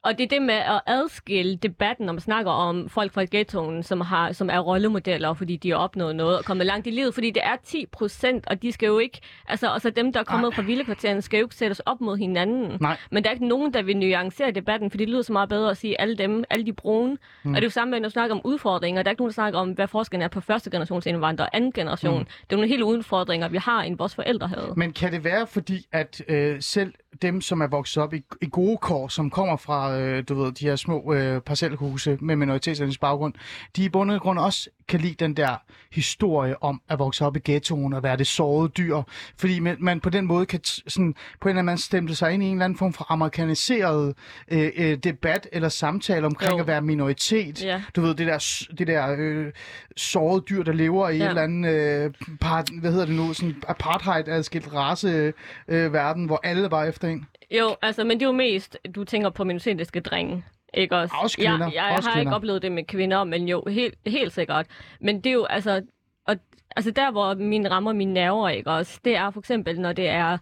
[0.03, 3.83] og det er det med at adskille debatten, når man snakker om folk fra ghettoen,
[3.83, 7.13] som, har, som er rollemodeller, fordi de har opnået noget og kommet langt i livet.
[7.13, 9.19] Fordi det er 10 procent, og de skal jo ikke...
[9.47, 12.77] Altså, altså dem, der er kommet fra vildekvarteren, skal jo ikke sættes op mod hinanden.
[12.81, 12.97] Nej.
[13.11, 15.71] Men der er ikke nogen, der vil nuancere debatten, fordi det lyder så meget bedre
[15.71, 17.17] at sige alle dem, alle de brune.
[17.43, 17.49] Mm.
[17.49, 19.03] Og det er jo samme med, når du snakker om udfordringer.
[19.03, 21.55] Der er ikke nogen, der snakker om, hvad forskellen er på første generations indvandrere og
[21.55, 22.19] anden generation.
[22.19, 22.25] Mm.
[22.25, 24.73] Det er nogle helt udfordringer, vi har, end vores forældre havde.
[24.77, 28.49] Men kan det være, fordi at øh, selv dem, som er vokset op i, i
[28.51, 32.97] gode kår, som kommer fra øh, du ved, de her små øh, parcelhuse med minoritetsernes
[32.97, 33.33] baggrund,
[33.75, 35.55] de i bund og grund også kan lide den der
[35.91, 39.01] historie om at vokse op i ghettoen og være det sårede dyr.
[39.37, 42.33] Fordi man, man på den måde kan sådan, på en eller anden måde stemple sig
[42.33, 44.15] ind i en eller anden form for amerikaniseret
[44.51, 46.59] øh, øh, debat eller samtale omkring Jo.
[46.59, 47.63] at være minoritet.
[47.63, 47.81] Ja.
[47.95, 49.51] Du ved, det der, det der øh,
[49.97, 51.23] sårede dyr, der lever i ja.
[51.23, 55.33] Et eller andet, øh, part, hvad hedder det nu, sådan apartheid-adskilt race
[55.67, 57.25] øh, verden, hvor alle var efter en.
[57.51, 60.45] Jo, altså, men det er jo mest, du tænker på minoritetiske drenge.
[60.73, 61.15] Ikke også?
[61.21, 62.31] Også kvinder, Jeg, jeg, også har kvinder.
[62.31, 64.65] ikke oplevet det med kvinder, men jo, helt, helt sikkert.
[65.01, 65.81] Men det er jo, altså,
[66.27, 66.35] og,
[66.75, 70.09] altså der, hvor min rammer mine nerver, ikke også, det er for eksempel, når det
[70.09, 70.37] er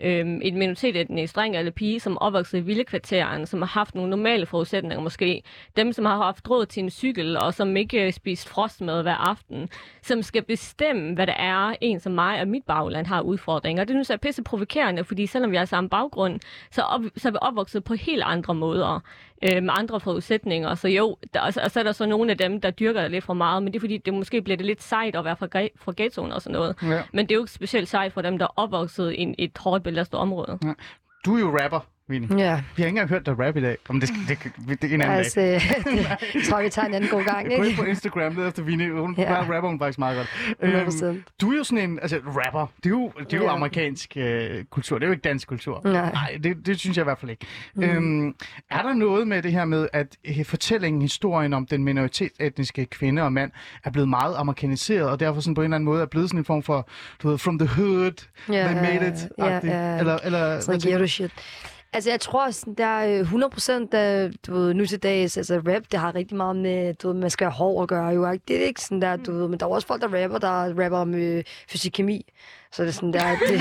[0.00, 4.10] øhm, et minoritetsetnisk dreng eller pige, som er opvokset i villekvarteren, som har haft nogle
[4.10, 5.42] normale forudsætninger måske.
[5.76, 9.14] Dem, som har haft råd til en cykel, og som ikke øh, spist frostmad hver
[9.14, 9.68] aften.
[10.02, 13.84] Som skal bestemme, hvad det er, en som mig og mit bagland har udfordringer.
[13.84, 17.28] Det synes jeg er pisse provokerende, fordi selvom vi har samme baggrund, så, op, så
[17.28, 19.00] er vi opvokset på helt andre måder.
[19.42, 20.74] Øh, med andre forudsætninger.
[20.74, 23.02] Så jo, der, og, så, og så er der så nogle af dem, der dyrker
[23.02, 25.24] det lidt for meget, men det er fordi, det måske bliver det lidt sejt at
[25.24, 26.76] være fra, fra ghettoen og sådan noget.
[26.82, 27.02] Ja.
[27.12, 29.84] Men det er jo ikke specielt sejt for dem, der er opvokset i et hårdt
[29.84, 30.58] belastet område.
[31.24, 32.38] Du er jo rapper, Vinnie.
[32.38, 33.76] Ja, Vi har ikke engang hørt dig rap i dag.
[33.88, 34.38] Om det, det,
[34.68, 35.60] det, det er en anden altså, dag.
[36.32, 37.78] det tror jeg, vi tager en anden god gang, Gå ind ikke?
[37.78, 38.92] på Instagram, led efter Vinnie.
[38.92, 39.32] Hun Ja.
[39.32, 39.38] ja.
[39.40, 40.28] rapper hun faktisk meget godt.
[40.62, 41.22] 100%.
[41.40, 43.52] du er jo sådan en, altså rapper, det er jo, det er jo Ja.
[43.54, 45.80] amerikansk øh, kultur, det er jo ikke dansk kultur.
[45.84, 46.12] Nej.
[46.12, 47.46] Nej det, det synes jeg i hvert fald ikke.
[47.74, 47.82] Mm.
[47.82, 48.34] Øhm,
[48.70, 53.22] er der noget med det her med, at øh, fortællingen, historien om den minoritetsetniske kvinde
[53.22, 53.50] og mand
[53.84, 56.38] er blevet meget amerikaniseret, og derfor sådan på en eller anden måde er blevet sådan
[56.40, 56.88] en form for,
[57.22, 59.72] du ved, from the hood, Ja, they made it, agtigt.
[59.72, 59.98] ja.
[59.98, 61.30] Eller, eller, Sådan noget shit.
[61.94, 65.36] Altså, jeg tror, sådan, der er øh, 100 procent af, du ved, nu til dags,
[65.36, 68.06] altså rap, det har rigtig meget med, du ved, man skal have hår at gøre,
[68.08, 68.44] jo, ikke?
[68.48, 70.82] Det er ikke sådan der, du ved, men der er også folk, der rapper, der
[70.84, 72.26] rapper om øh, fysik-kemi.
[72.74, 73.60] Så det er sådan der, det, det,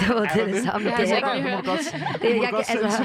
[0.00, 0.88] det, det det samme.
[0.90, 1.80] Ja, Det er jeg må godt,
[2.22, 3.04] det, jeg, kan, altså,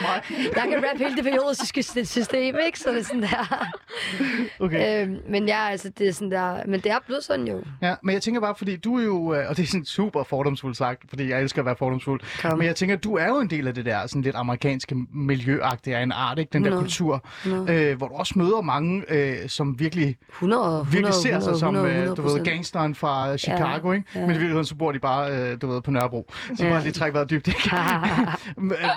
[0.55, 2.79] jeg kan rappe hele det periodiske sy- system, ikke?
[2.79, 3.65] Så det er sådan der.
[4.59, 5.03] Okay.
[5.07, 7.61] øhm, men ja, altså, det er sådan der, men det er blevet sådan jo.
[7.81, 10.23] Ja, men jeg tænker bare, fordi du er jo, øh, og det er sådan super
[10.23, 12.57] fordomsfuldt sagt, fordi jeg elsker at være fordomsfuld, Kom.
[12.57, 15.97] men jeg tænker, du er jo en del af det der sådan lidt amerikanske miljøagtige
[15.97, 16.49] af en art, ikke?
[16.53, 16.83] Den der 100.
[16.83, 17.91] kultur, 100.
[17.91, 21.59] øh, hvor du også møder mange, øh, som virkelig, 100, 100, virkelig ser sig 100,
[21.59, 22.43] som, 100, øh, du ved, 100%.
[22.43, 24.05] gangsteren fra Chicago, ikke?
[24.15, 24.19] ja.
[24.19, 26.31] Men i virkeligheden, så bor de bare, øh, du ved, på Nørrebro.
[26.57, 26.69] Så Ja.
[26.69, 27.53] bare lige trække vejret dybt, øh,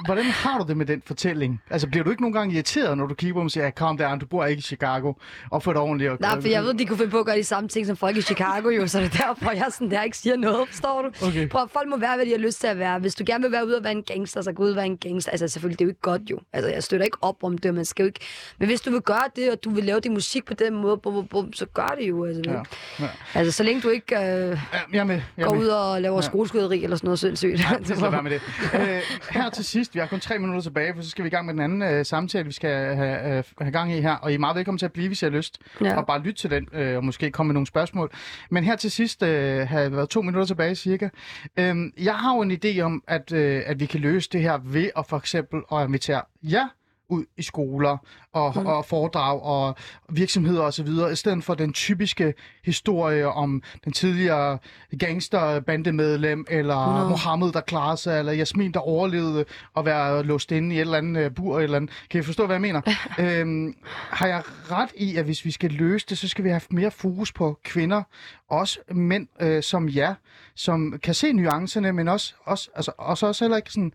[0.04, 1.62] Hvordan har du det med den fortælling?
[1.70, 4.16] Altså, bliver du ikke nogle gange irriteret, når du kigger på og siger, kom der,
[4.16, 5.12] du bor ikke i Chicago,
[5.50, 6.10] opfør dig ordentligt.
[6.10, 7.96] Og, Nej, for jeg ved, de kunne finde på at gøre de samme ting som
[7.96, 11.02] folk i Chicago, jo, så det er derfor, jeg sådan der ikke siger noget, forstår
[11.02, 11.26] du?
[11.26, 11.48] Okay.
[11.48, 12.98] Prøv, folk må være, hvad de har lyst til at være.
[12.98, 14.86] Hvis du gerne vil være ude og være en gangster, så gå ud og være
[14.86, 15.30] en gangster.
[15.32, 16.38] Altså selvfølgelig, det er jo ikke godt jo.
[16.52, 18.20] Altså jeg støtter ikke op om det, man skal jo ikke...
[18.58, 20.96] Men hvis du vil gøre det, og du vil lave din musik på den måde,
[20.96, 22.24] bum, bum, bum, så gør det jo.
[22.24, 22.60] Altså, Ja,
[23.00, 23.08] ja.
[23.34, 24.58] altså så længe du ikke øh, Ja,
[24.92, 25.20] jeg med.
[25.36, 25.62] Jeg går med.
[25.62, 26.26] ud og laver Ja.
[26.26, 26.30] ja.
[26.30, 27.60] skoleskuderi eller sådan noget sindssygt.
[27.60, 28.42] Ja, det skal være med det.
[28.74, 31.30] Øh, her til sidst, vi har kun tre minutter tilbage, for så skal vi i
[31.30, 34.14] gang med den anden øh, samtale, vi skal have, øh, have gang i her.
[34.14, 35.58] Og I er meget velkommen til at blive, hvis I har lyst.
[35.80, 35.96] Ja.
[35.96, 38.12] Og bare lytte til den, øh, og måske komme med nogle spørgsmål.
[38.50, 41.08] Men her til sidst øh, har været to minutter tilbage cirka.
[41.56, 44.58] Øh, jeg har jo en idé om, at, øh, at vi kan løse det her
[44.64, 46.68] ved at for eksempel at invitere jer
[47.10, 47.96] ud i skoler
[48.32, 48.66] og, mm.
[48.66, 49.76] og foredrag og
[50.08, 54.58] virksomheder osv., i stedet for den typiske historie om den tidligere
[54.98, 57.08] gangsterbandemedlem, eller 100.
[57.08, 59.44] Mohammed, der klarer sig, eller Jasmin, der overlevede
[59.76, 61.60] at være låst inde i et eller andet uh, bur.
[61.60, 61.90] Eller andet.
[62.10, 62.80] Kan I forstå, hvad jeg mener?
[63.18, 63.74] øhm,
[64.10, 66.90] har jeg ret i, at hvis vi skal løse det, så skal vi have mere
[66.90, 68.02] fokus på kvinder,
[68.48, 70.14] også mænd øh, som jer,
[70.54, 73.92] som kan se nuancerne, men også, også, altså, også, også heller ikke sådan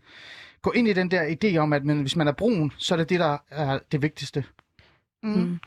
[0.66, 2.98] gå ind i den der idé om, at man, hvis man er brun, så er
[2.98, 4.44] det det, der er det vigtigste.
[5.22, 5.58] Mm.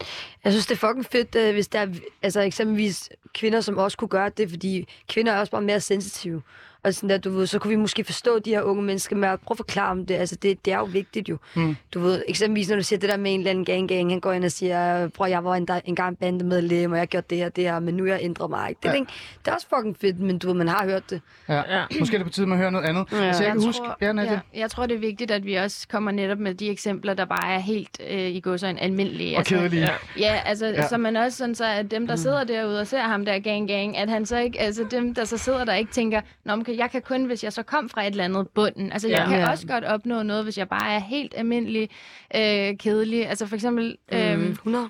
[0.43, 1.87] Jeg synes, det er fucking fedt, øh, hvis der er
[2.21, 6.41] altså, eksempelvis kvinder, som også kunne gøre det, fordi kvinder er også bare mere sensitive.
[6.83, 9.29] Og sådan der, du ved, så kunne vi måske forstå de her unge mennesker med
[9.29, 10.15] at prøve at forklare dem det.
[10.15, 11.37] Altså, det, det er jo vigtigt jo.
[11.55, 11.75] Mm.
[11.93, 14.19] Du ved, eksempelvis når du siger det der med en eller anden gang gang, han
[14.19, 17.37] går ind og siger, bror, jeg var en, en gang bandemedlem, og jeg gjorde det
[17.37, 18.69] her, det her, men nu er jeg ændret mig.
[18.69, 18.79] Ikke?
[18.83, 18.93] Det, Ja.
[18.93, 18.99] ja.
[19.45, 21.21] det er også fucking fedt, men du ved, man har hørt det.
[21.49, 21.55] Ja.
[21.77, 21.83] Ja.
[21.99, 23.05] Måske er det på tide med at høre noget andet.
[23.11, 23.17] Ja.
[23.17, 23.83] Altså, jeg kan Jeg huske...
[23.85, 24.31] tror- Ja, Nadia.
[24.31, 27.25] Ja, jeg tror, det er vigtigt, at vi også kommer netop med de eksempler, der
[27.25, 29.37] bare er helt øh, i går så en almindelige.
[29.37, 29.81] Og kedelige.
[29.81, 29.89] Ja.
[30.17, 30.71] Ja, altså, Ja.
[30.71, 30.87] ja.
[30.87, 33.67] så man også sådan, så at dem, der sidder derude og ser ham der gang
[33.67, 36.77] gang, at han så ikke, altså dem, der så sidder der ikke tænker, Nå, men
[36.77, 38.91] jeg kan kun, hvis jeg så kom fra et eller andet bunden.
[38.91, 39.25] Altså, jeg Ja.
[39.29, 39.49] kan Ja.
[39.49, 41.89] også godt opnå noget, hvis jeg bare er helt almindelig
[42.35, 43.27] øh, kedelig.
[43.29, 44.89] Altså for eksempel, øh, Mm, 100.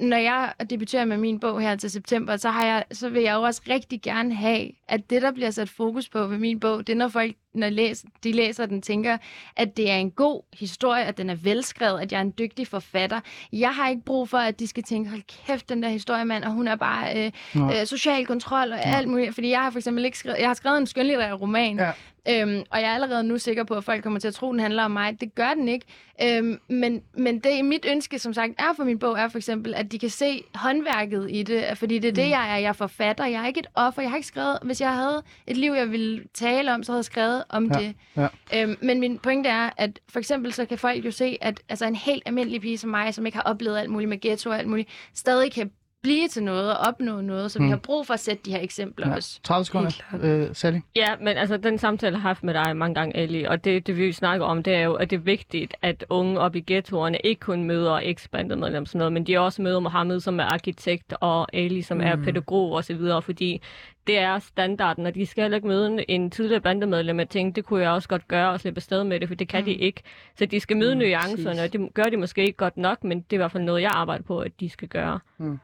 [0.00, 3.34] når jeg debuterer med min bog her til september, så, har jeg, så vil jeg
[3.34, 6.86] jo også rigtig gerne have, at det, der bliver sat fokus på ved min bog,
[6.86, 9.18] det er, når folk, når læs, de læser den, tænker,
[9.56, 12.66] at det er en god historie, at den er velskrevet, at jeg er en dygtig
[12.66, 13.20] forfatter.
[13.52, 16.52] Jeg har ikke brug for, at de skal tænke, hold kæft, den der historiemand, og
[16.52, 19.34] hun er bare øh, øh, social kontrol og alt muligt.
[19.34, 21.92] Fordi jeg har for eksempel ikke skrevet, jeg har skrevet en skønlitterær roman, Ja.
[22.28, 24.52] Øhm, og jeg er allerede nu sikker på, at folk kommer til at tro, at
[24.52, 25.20] den handler om mig.
[25.20, 25.86] Det gør den ikke.
[26.22, 29.74] Øhm, men, men det mit ønske, som sagt, er for min bog, er for eksempel,
[29.74, 31.78] at de kan se håndværket i det.
[31.78, 32.56] Fordi det er det, jeg er.
[32.56, 33.26] Jeg er forfatter.
[33.26, 34.02] Jeg er ikke et offer.
[34.02, 34.58] Jeg har ikke skrevet...
[34.62, 37.78] Hvis jeg havde et liv, jeg ville tale om, så havde jeg skrevet om Ja,
[37.78, 37.94] det.
[38.16, 38.28] ja.
[38.62, 41.86] Øhm, men min pointe er, at for eksempel så kan folk jo se, at altså,
[41.86, 44.58] en helt almindelig pige som mig, som ikke har oplevet alt muligt med ghetto og
[44.58, 45.70] alt muligt, stadig kan
[46.02, 47.50] blive til noget og opnå noget.
[47.50, 47.70] Så vi Mm.
[47.70, 49.14] har brug for at sætte de her eksempler Ja.
[49.14, 49.40] også.
[49.42, 49.90] 30 sekunder.
[50.22, 50.78] Øh, Sally?
[50.96, 53.86] Ja, men altså, den samtale, jeg har haft med dig mange gange, Ali, og det,
[53.86, 56.60] det vi snakker om, det er jo, at det er vigtigt, at unge op i
[56.66, 61.14] ghettoerne ikke kun møder eks-bandemedlem sådan noget, men de også møder Mohammed, som er arkitekt,
[61.20, 62.02] og Ali, som mm.
[62.04, 63.62] er pædagog og så videre, fordi
[64.06, 67.64] det er standarden, og de skal heller ikke møde en tidligere bandemedlem og tænke, det
[67.64, 69.64] kunne jeg også godt gøre og slippe afsted med det, for det kan mm.
[69.64, 70.02] de ikke.
[70.38, 73.18] Så de skal møde mm, nuancerne, og det gør de måske ikke godt nok, men
[73.20, 75.18] det er i hvert fald noget, jeg arbejder på, at de skal gøre.
[75.38, 75.58] Mm.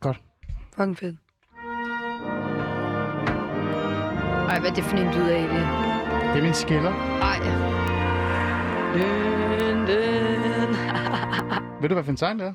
[0.00, 0.20] Godt.
[0.76, 1.16] Fucking fedt.
[4.48, 5.62] Ej, hvad er det for en lyd af det?
[6.34, 6.92] Det er min skiller.
[7.20, 7.38] Ej.
[8.94, 10.70] Den, den.
[11.82, 12.52] Ved du, hvad for en sang det er?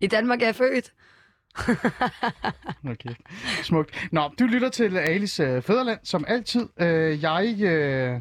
[0.00, 0.92] I Danmark er jeg født.
[2.90, 3.10] Okay.
[3.62, 4.08] Smukt.
[4.12, 6.68] Nå, du lytter til Alice øh, Fæderland, som altid.
[6.80, 8.20] Øh, jeg øh,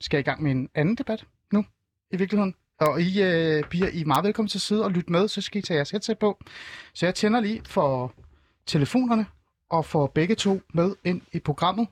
[0.00, 1.64] skal i gang med en anden debat nu.
[2.10, 2.54] i virkeligheden.
[2.80, 5.40] Og I, øh, piger, I er meget velkommen til at sidde og lytte med, så
[5.40, 6.38] skal I tage jeres headset på.
[6.94, 8.12] Så jeg tænder lige for
[8.66, 9.26] telefonerne
[9.70, 11.88] og får begge to med ind i programmet.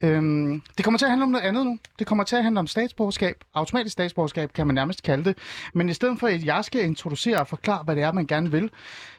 [0.00, 1.78] Øhm, det kommer til at handle om noget andet nu.
[1.98, 3.36] Det kommer til at handle om statsborgerskab.
[3.54, 5.38] Automatisk statsborgerskab kan man nærmest kalde det.
[5.74, 8.50] Men i stedet for, at jeg skal introducere og forklare, hvad det er, man gerne
[8.50, 8.70] vil,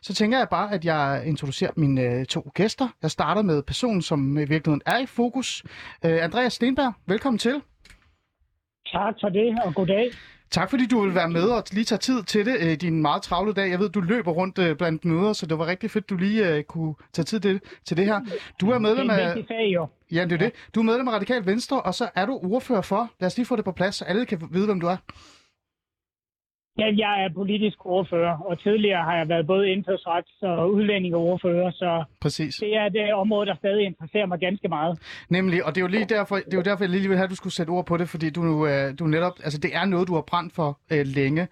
[0.01, 2.87] så tænker jeg bare, at jeg introducerer mine øh, to gæster.
[3.01, 5.63] Jeg starter med personen, som i virkeligheden er i fokus.
[6.05, 7.61] Øh, Andreas Stenberg, velkommen til.
[8.91, 10.11] Tak for det, og goddag.
[10.51, 13.21] Tak fordi du vil være med og lige tage tid til det i din meget
[13.21, 13.69] travle dag.
[13.69, 16.57] Jeg ved, du løber rundt øh, blandt møder, så det var rigtig fedt, du lige
[16.57, 18.19] uh, kunne tage tid til, til det her.
[18.61, 19.65] Du er medlem Det er af...
[19.73, 19.87] jo.
[20.11, 20.51] Ja, det er det.
[20.75, 23.09] Du er medlem af Radikal Venstre, og så er du ordfører for.
[23.19, 24.97] Lad os lige få det på plads, så alle kan vide, hvem du er.
[26.79, 32.03] Ja, jeg er politisk ordfører, og tidligere har jeg været både indfødsrets- og udlændingeordfører, så
[32.21, 32.55] Præcis.
[32.55, 34.99] det er det område, der stadig interesserer mig ganske meget.
[35.29, 37.23] Nemlig, og det er jo lige derfor, det er jo derfor jeg lige vil have,
[37.23, 39.85] at du skulle sætte ord på det, fordi du, øh, du netop, altså det er
[39.85, 41.47] noget, du har brændt for øh, længe.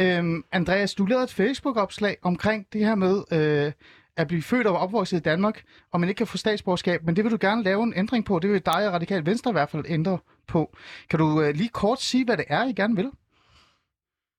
[0.00, 3.72] Øhm, Andreas, du lavede et Facebook-opslag omkring det her med øh,
[4.16, 5.62] at blive født og opvokset i Danmark,
[5.92, 8.38] og man ikke kan få statsborgerskab, men det vil du gerne lave en ændring på.
[8.38, 10.76] Det vil dig og Radikal Venstre i hvert fald ændre på.
[11.10, 13.10] Kan du øh, lige kort sige, hvad det er, I gerne vil?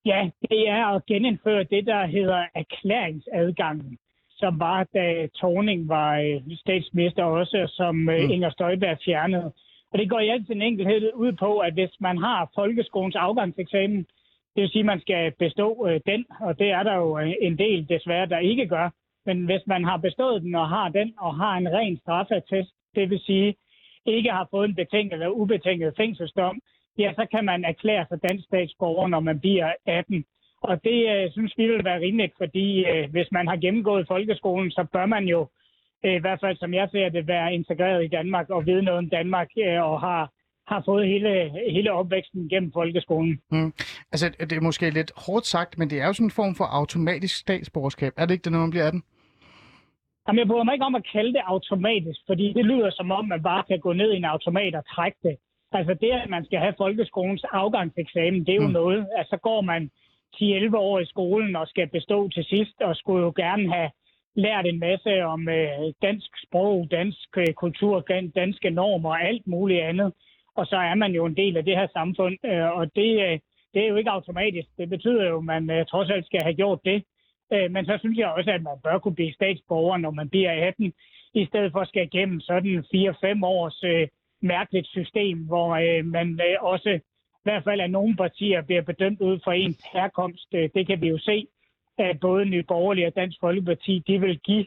[0.06, 3.98] Ja, det er at genindføre det, der hedder erklæringsadgangen,
[4.30, 8.32] som var, da Torning var øh, statsminister også, som øh, Mm.
[8.32, 9.52] Inger Støjberg fjernede.
[9.92, 14.06] Og det går i al sin enkelhed ud på, at hvis man har folkeskolens afgangseksamen,
[14.56, 17.58] det vil sige, at man skal bestå øh, den, og det er der jo en
[17.58, 18.90] del desværre, der ikke gør.
[19.26, 23.10] Men hvis man har bestået den og har den, og har en ren straffetest, det
[23.10, 23.56] vil sige,
[24.06, 26.62] ikke har fået en betinget eller ubetinget fængselsdom,
[26.98, 30.26] ja, så kan man erklære sig dansk statsborger, når man bliver 18.
[30.62, 34.72] Og det øh, synes vi vil være rimeligt, fordi øh, hvis man har gennemgået folkeskolen,
[34.72, 35.48] så bør man jo,
[36.06, 38.98] øh, i hvert fald som jeg ser det, være integreret i Danmark og vide noget
[38.98, 40.32] om Danmark øh, og har,
[40.68, 43.42] har fået hele, hele opvæksten gennem folkeskolen.
[44.12, 46.66] Altså, det er måske lidt hårdt sagt, men det er jo sådan en form for
[46.80, 48.14] automatisk statsborgerskab.
[48.18, 49.04] Er det ikke det, når man bliver 18?
[50.28, 53.28] Jamen, jeg bryder mig ikke om at kalde det automatisk, fordi det lyder som om,
[53.28, 55.36] man bare kan gå ned i en automat og trække det.
[55.72, 58.74] Altså det, at man skal have folkeskolens afgangseksamen, det er jo Mm.
[58.74, 59.08] noget.
[59.18, 59.92] Altså så går man
[60.36, 63.90] 10-11 år i skolen og skal bestå til sidst, og skulle jo gerne have
[64.36, 69.48] lært en masse om øh, dansk sprog, dansk øh, kultur, dan- danske normer og alt
[69.48, 70.14] muligt andet.
[70.56, 73.40] Og så er man jo en del af det her samfund, øh, og det, øh,
[73.74, 74.68] det er jo ikke automatisk.
[74.78, 77.04] Det betyder jo, at man øh, trods alt skal have gjort det.
[77.54, 80.52] Øh, men så synes jeg også, at man bør kunne blive statsborger, når man bliver
[80.68, 80.94] 18,
[81.34, 84.08] i stedet for at skal igennem sådan 4-5 års øh,
[84.42, 86.90] mærkeligt system, hvor øh, man øh, også
[87.42, 90.48] i hvert fald af nogle partier bliver bedømt ud fra ens herkomst.
[90.54, 91.48] Øh, det kan vi jo se,
[91.98, 94.66] at både Nye Borgerlige og Dansk Folkeparti, de vil give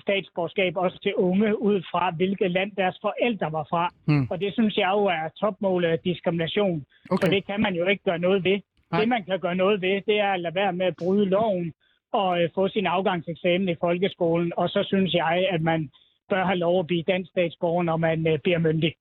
[0.00, 3.94] statsborgerskab også til unge ud fra, hvilket land deres forældre var fra.
[4.06, 4.26] Hmm.
[4.30, 6.84] Og det synes jeg jo er topmålet af diskrimination.
[7.10, 7.26] Okay.
[7.26, 8.58] For det kan man jo ikke gøre noget ved.
[8.90, 9.00] Nej.
[9.00, 11.72] Det, man kan gøre noget ved, det er at lade være med at bryde loven
[12.12, 14.52] og øh, få sin afgangseksamen i folkeskolen.
[14.56, 15.90] Og så synes jeg, at man
[16.32, 18.94] bør have lov at blive dansk statsborger, når man øh, bliver myndig.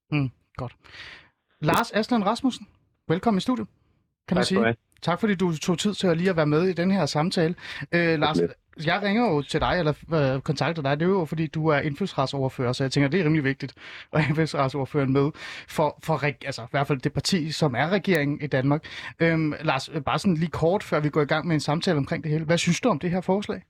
[0.56, 0.74] Godt.
[1.62, 2.68] Lars Aslan Rasmussen,
[3.08, 3.68] velkommen i studiet.
[4.28, 4.76] Kan man Tak du sige.
[5.02, 7.56] Tak fordi du tog tid til at lige at være med i den her samtale.
[7.92, 8.38] Øh, Lars,
[8.86, 9.94] jeg ringer jo til dig, eller
[10.36, 13.24] øh, kontakter dig, det er jo fordi, du er indfødsretsoverfører, så jeg tænker, det er
[13.26, 13.74] rimelig vigtigt
[14.14, 15.32] at have indfødsretsoverføren med
[15.68, 18.86] for, for reg- altså, i hvert fald det parti, som er regeringen i Danmark.
[19.20, 21.98] Øhm, Lars, øh, bare sådan lige kort, før vi går i gang med en samtale
[21.98, 22.46] omkring det hele.
[22.46, 23.62] Hvad synes du om det her forslag?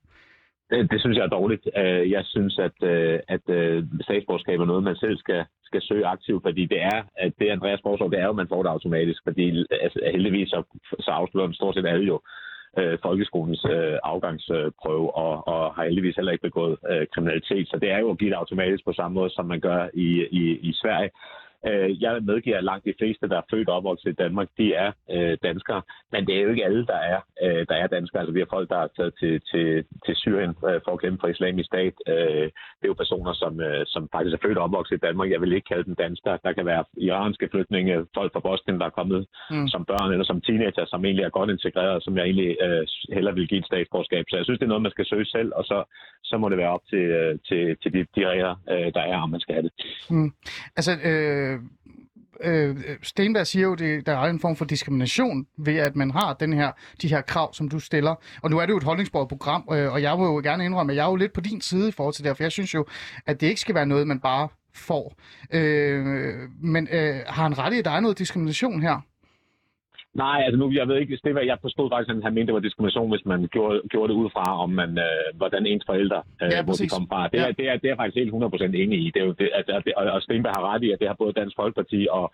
[0.71, 1.67] Det, det synes jeg er dårligt.
[1.77, 6.05] Øh, jeg synes, at, øh, at øh, statsborgerskab er noget, man selv skal, skal søge
[6.05, 8.69] aktivt, fordi det er, at det Andreas foreslår, det er jo, at man får det
[8.69, 10.63] automatisk, fordi altså, heldigvis så,
[10.99, 12.21] så afslutter man stort set alle jo
[12.79, 17.67] øh, folkeskolens øh, afgangsprøve, og, og har heldigvis heller ikke begået øh, kriminalitet.
[17.67, 20.09] Så det er jo at give det automatisk på samme måde, som man gør i,
[20.31, 21.09] i, i Sverige.
[21.67, 24.73] Øh, jeg medgiver, at langt de fleste, der er født og opvokset i Danmark, de
[24.73, 25.81] er øh, danskere.
[26.11, 28.19] Men det er jo ikke alle, der er, øh, der er danskere.
[28.21, 31.19] Altså, vi har folk, der er taget til, til, til Syrien øh, for at kæmpe
[31.21, 31.93] for islamisk stat.
[32.07, 32.47] Øh,
[32.79, 35.31] det er jo personer, som, øh, som faktisk er født og opvokset i Danmark.
[35.31, 36.39] Jeg vil ikke kalde dem danskere.
[36.43, 39.57] Der kan være iranske flygtninge, folk fra Bosnien, der er kommet Mm.
[39.57, 39.67] mm.
[39.67, 43.31] som børn eller som teenager, som egentlig er godt integreret, som jeg egentlig øh, heller
[43.31, 44.25] vil give et statsborgerskab.
[44.29, 45.77] Så jeg synes, det er noget, man skal søge selv, og så,
[46.23, 49.17] så må det være op til, øh, til, til de, de regler, øh, der er,
[49.25, 49.73] om man skal have det.
[50.77, 51.50] Altså, øh,
[52.43, 56.11] Øh, øh, Stenberg siger jo, at der er en form for diskrimination ved, at man
[56.11, 56.71] har den her,
[57.01, 58.15] de her krav, som du stiller.
[58.41, 60.91] Og nu er det jo et holdningsbordet program, øh, og jeg vil jo gerne indrømme,
[60.91, 62.51] at jeg er jo lidt på din side i forhold til det her, for jeg
[62.51, 62.85] synes jo,
[63.25, 65.15] at det ikke skal være noget, man bare får.
[65.51, 66.05] Øh,
[66.61, 69.01] men øh, har han ret i, at der er noget diskrimination her?
[70.13, 72.53] Nej, altså nu, jeg ved ikke, det var, jeg forstod faktisk, at han mente, det
[72.53, 76.19] var diskrimination, hvis man gjorde, gjorde det ud fra, om man, øh, hvordan ens forældre,
[76.41, 77.27] øh, Ja, hvor de kom fra.
[77.27, 77.47] Det, Ja.
[77.47, 79.11] er, det, er, det er faktisk helt 100% enig i.
[79.13, 81.15] Det er jo det, at, at, og, og Stenberg har ret i, at det har
[81.23, 82.25] både Dansk Folkeparti og,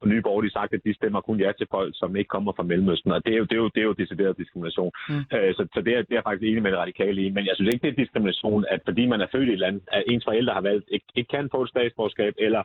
[0.00, 2.62] og Nye Borgerlige sagt, at de stemmer kun ja til folk, som ikke kommer fra
[2.70, 3.12] Mellemøsten.
[3.12, 4.92] Og det er jo, det er jo, det er jo decideret diskrimination.
[5.08, 5.22] Mm.
[5.34, 7.28] Øh, så, så det, er, det er faktisk enig med det radikale i.
[7.36, 9.80] Men jeg synes ikke, det er diskrimination, at fordi man er født i et land,
[9.92, 12.62] at ens forældre har valgt, ikke, ikke kan få et statsborgerskab, eller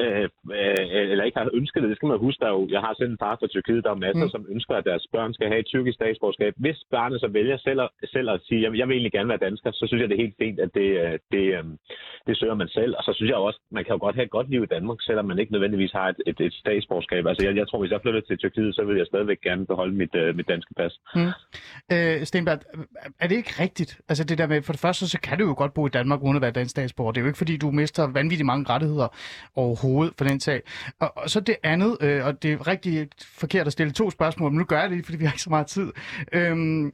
[0.00, 0.28] øh,
[0.58, 1.88] øh, eller ikke har ønsket det.
[1.90, 2.40] Det skal man huske.
[2.40, 4.30] Der er jo, jeg har selv en far fra Tyrkiet, der er masser, Mm.
[4.30, 4.36] mm.
[4.36, 6.52] som ønsker, at deres børn skal have et tyrkisk statsborgerskab.
[6.56, 9.44] Hvis barnet så vælger selv at, selv at sige, jeg, jeg vil egentlig gerne være
[9.48, 11.64] dansker, så synes jeg, det er helt fint, at det, øh, det, øh,
[12.26, 12.92] det søger man selv.
[12.98, 14.98] Og så synes jeg også, man kan jo godt have et godt liv i Danmark,
[15.08, 17.26] selvom man ikke nødvendigvis har et, et, et statsborgerskab.
[17.26, 19.94] Altså jeg, jeg tror, hvis jeg flytter til Tyrkiet, så vil jeg stadigvæk gerne beholde
[19.94, 20.92] mit, øh, mit danske pas.
[21.92, 22.58] Øh, Stenberg,
[23.20, 24.00] er det ikke rigtigt?
[24.08, 26.22] Altså det der med, for det første, så kan du jo godt bo i Danmark
[26.22, 27.12] uden at være dansk statsborger.
[27.12, 29.08] Det er jo ikke, fordi du mister vanvittigt mange rettigheder
[29.56, 29.81] overhovedet
[30.18, 30.62] for den sag.
[30.98, 34.50] Og, og så det andet, øh, og det er rigtig forkert at stille to spørgsmål,
[34.50, 35.92] men nu gør jeg det, fordi vi har ikke så meget tid.
[36.32, 36.92] Øhm,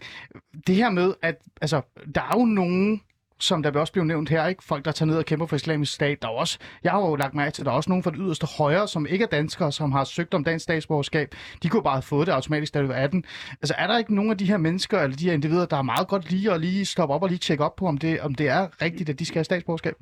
[0.66, 1.80] det her med, at altså,
[2.14, 3.00] der er jo nogen,
[3.40, 4.64] som der vil også blive nævnt her, ikke?
[4.64, 6.22] Folk, der tager ned og kæmper for islamisk stat.
[6.22, 8.10] Der er også, jeg har jo lagt mærke til, at der er også nogen fra
[8.10, 11.34] det yderste højre, som ikke er danskere, som har søgt om dansk statsborgerskab.
[11.62, 13.24] De kunne bare have fået det automatisk, da de var 18.
[13.62, 15.82] Altså er der ikke nogen af de her mennesker, eller de her individer, der er
[15.82, 18.34] meget godt lige at lige stoppe op og lige tjekke op på, om det, om
[18.34, 19.94] det er rigtigt, at de skal have statsborgerskab?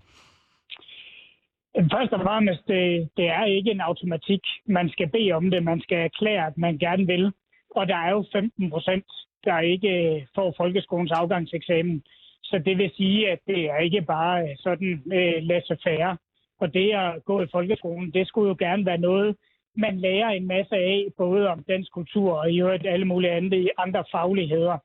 [1.76, 4.40] Først og fremmest, det, det er ikke en automatik.
[4.66, 5.62] Man skal bede om det.
[5.62, 7.32] Man skal erklære, at man gerne vil.
[7.70, 9.06] Og der er jo 15 procent,
[9.44, 12.02] der ikke får folkeskolens afgangseksamen.
[12.42, 16.16] Så det vil sige, at det er ikke bare øh, sådan øh, laissez-faire.
[16.60, 19.36] Og det at gå i folkeskolen, det skulle jo gerne være noget,
[19.76, 23.68] man lærer en masse af, både om dansk kultur og i øvrigt alle mulige andre,
[23.78, 24.78] andre fagligheder.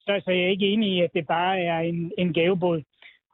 [0.00, 2.82] Så, så jeg er ikke enig i, at det bare er en, en gavebod.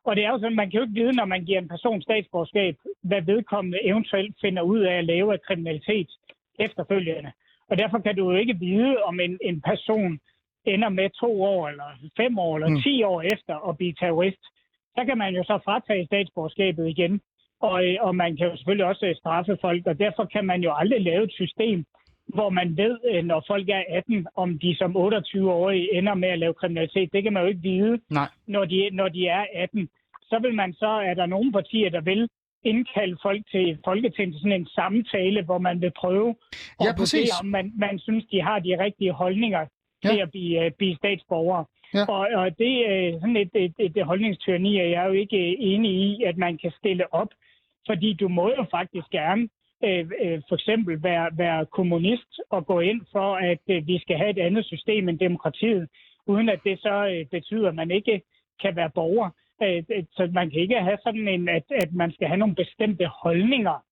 [0.07, 2.03] Og det er jo sådan, man kan jo ikke vide, når man giver en person
[2.03, 6.11] statsborgerskab, hvad vedkommende eventuelt finder ud af at lave af kriminalitet
[6.59, 7.33] efterfølgende.
[7.71, 10.19] Og derfor kan du jo ikke vide, om en, en person
[10.65, 11.85] ender med to år, eller
[12.17, 12.81] fem år, eller Mm.
[12.83, 14.43] ti år efter at blive terrorist.
[14.97, 17.21] Så kan man jo så fratage statsborgerskabet igen.
[17.61, 20.61] Og, øh, og man kan jo selvfølgelig også øh, straffe folk, og derfor kan man
[20.63, 21.85] jo aldrig lave et system,
[22.27, 26.39] hvor man ved, øh, når folk er 18, om de som 28-årige ender med at
[26.39, 27.13] lave kriminalitet.
[27.13, 28.29] Det kan man jo ikke vide, Nej.
[28.47, 29.89] når de, når de er 18.
[30.31, 32.29] Så vil man så, er der nogle partier, der vil
[32.65, 36.35] indkalde folk til Folketinget til sådan en samtale, hvor man vil prøve
[36.81, 39.67] Ja, at vurdere, om man, man synes, de har de rigtige holdninger
[40.05, 40.23] til Ja.
[40.23, 41.65] at blive, uh, blive statsborgere.
[41.95, 42.05] Ja.
[42.15, 45.93] Og, og det er sådan et, et, et, holdningstyranni, er jeg jo ikke øh, enig
[45.93, 47.29] i, at man kan stille op.
[47.87, 49.49] Fordi du må jo faktisk gerne
[49.85, 54.17] øh, øh, for eksempel være, være kommunist og gå ind for, at øh, vi skal
[54.17, 55.89] have et andet system end demokratiet,
[56.27, 58.23] uden at det så øh, betyder, at man ikke
[58.63, 59.31] kan være borger.
[59.63, 59.83] Øh,
[60.17, 63.85] så man kan ikke have sådan en, at, at man skal have nogle bestemte holdninger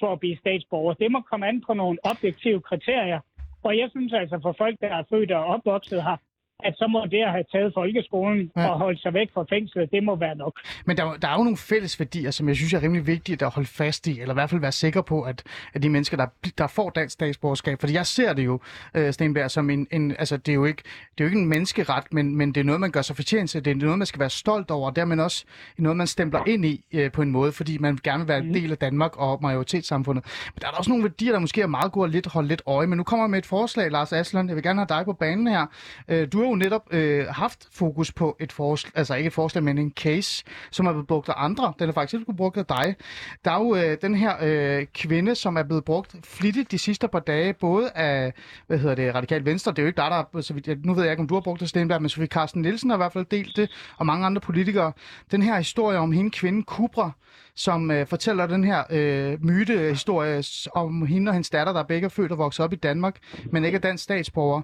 [0.00, 0.94] for at blive statsborger.
[0.94, 3.20] Det må komme an på nogle objektive kriterier.
[3.62, 6.16] Og jeg synes altså, for folk, der er født og opvokset her,
[6.64, 8.68] at så må det at have taget folkeskolen Ja.
[8.68, 10.54] og holdt sig væk fra fængslet, det må være nok.
[10.86, 13.52] Men der, der er jo nogle fælles værdier, som jeg synes er rimelig vigtige at
[13.52, 15.42] holde fast i, eller i hvert fald være sikker på, at,
[15.74, 16.26] at de mennesker, der,
[16.58, 18.60] der får dansk statsborgerskab, fordi jeg ser det jo,
[18.94, 20.82] øh, Stenberg, som en, en altså det er, jo ikke,
[21.18, 23.50] det er jo ikke en menneskeret, men, men det er noget, man gør sig fortjent
[23.50, 25.44] til, det er noget, man skal være stolt over, og dermed også
[25.78, 28.54] noget, man stempler ind i øh, på en måde, fordi man gerne vil være en
[28.54, 30.24] del af Danmark og majoritetssamfundet.
[30.54, 32.48] Men der er der også nogle værdier, der måske er meget gode at lidt, holde
[32.48, 32.96] lidt øje med.
[32.96, 35.46] Nu kommer jeg med et forslag, Lars Aslan, jeg vil gerne have dig på banen
[35.46, 35.66] her.
[36.08, 39.64] Øh, du har jo netop øh, haft fokus på et forslag, altså ikke et forslag,
[39.64, 41.72] men en case, som er blevet brugt af andre.
[41.78, 42.96] Den er faktisk blevet brugt af dig.
[43.44, 47.08] Der er jo øh, den her øh, kvinde, som er blevet brugt flittigt de sidste
[47.08, 48.32] par dage, både af,
[48.66, 49.72] hvad hedder det, Radikal Venstre.
[49.72, 51.34] Det er jo ikke dig, der, så vidt, jeg- nu ved jeg ikke, om du
[51.34, 54.06] har brugt det, Stenberg, men Sofie Carsten Nielsen har i hvert fald delt det, og
[54.06, 54.92] mange andre politikere.
[55.30, 57.10] Den her historie om hende kvinden Kubra,
[57.54, 60.42] som øh, fortæller den her øh, mytehistorie
[60.74, 63.16] om hende og hendes datter, der begge er født og vokset op i Danmark,
[63.52, 64.62] men ikke er dansk statsborger,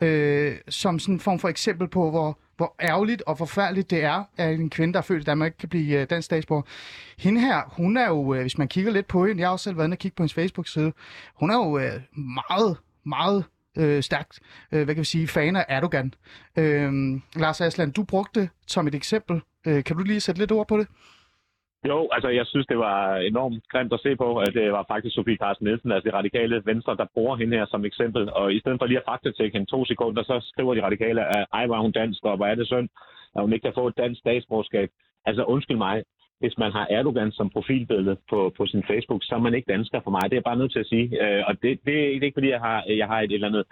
[0.00, 4.24] øh, som sådan en form for eksempel på, hvor, hvor ærgerligt og forfærdeligt det er,
[4.36, 6.62] at en kvinde, der er født i Danmark, ikke kan blive øh, dansk statsborger.
[7.18, 9.64] Hende her, hun er jo, øh, hvis man kigger lidt på hende, jeg har også
[9.64, 10.92] selv været inde og kigge på hendes Facebook-side,
[11.34, 12.00] hun er jo øh,
[12.50, 12.76] meget,
[13.06, 13.44] meget
[13.78, 14.40] øh, stærkt,
[14.72, 16.14] øh, hvad kan vi sige, fan af Erdogan.
[16.56, 16.92] Øh,
[17.36, 19.40] Lars Aslan, du brugte som et eksempel.
[19.66, 20.86] Øh, kan du lige sætte lidt ord på det?
[21.88, 25.14] Jo, altså jeg synes, det var enormt grimt at se på, at det var faktisk
[25.14, 28.32] Sofie Carsten Nielsen, altså det radikale venstre, der bruger hende her som eksempel.
[28.32, 31.46] Og i stedet for lige at faktatække hende to sekunder, så skriver de radikale, at
[31.52, 32.88] ej, var hun dansk, og hvor er det synd,
[33.36, 34.88] at hun ikke kan få et dansk statsborgerskab.
[35.26, 36.04] Altså undskyld mig,
[36.40, 40.00] hvis man har Erdogan som profilbillede på, på sin Facebook, så er man ikke dansker
[40.04, 40.22] for mig.
[40.22, 41.06] Det er jeg bare nødt til at sige.
[41.24, 43.64] Øh, og det, det, det er ikke, fordi jeg har, jeg har et eller andet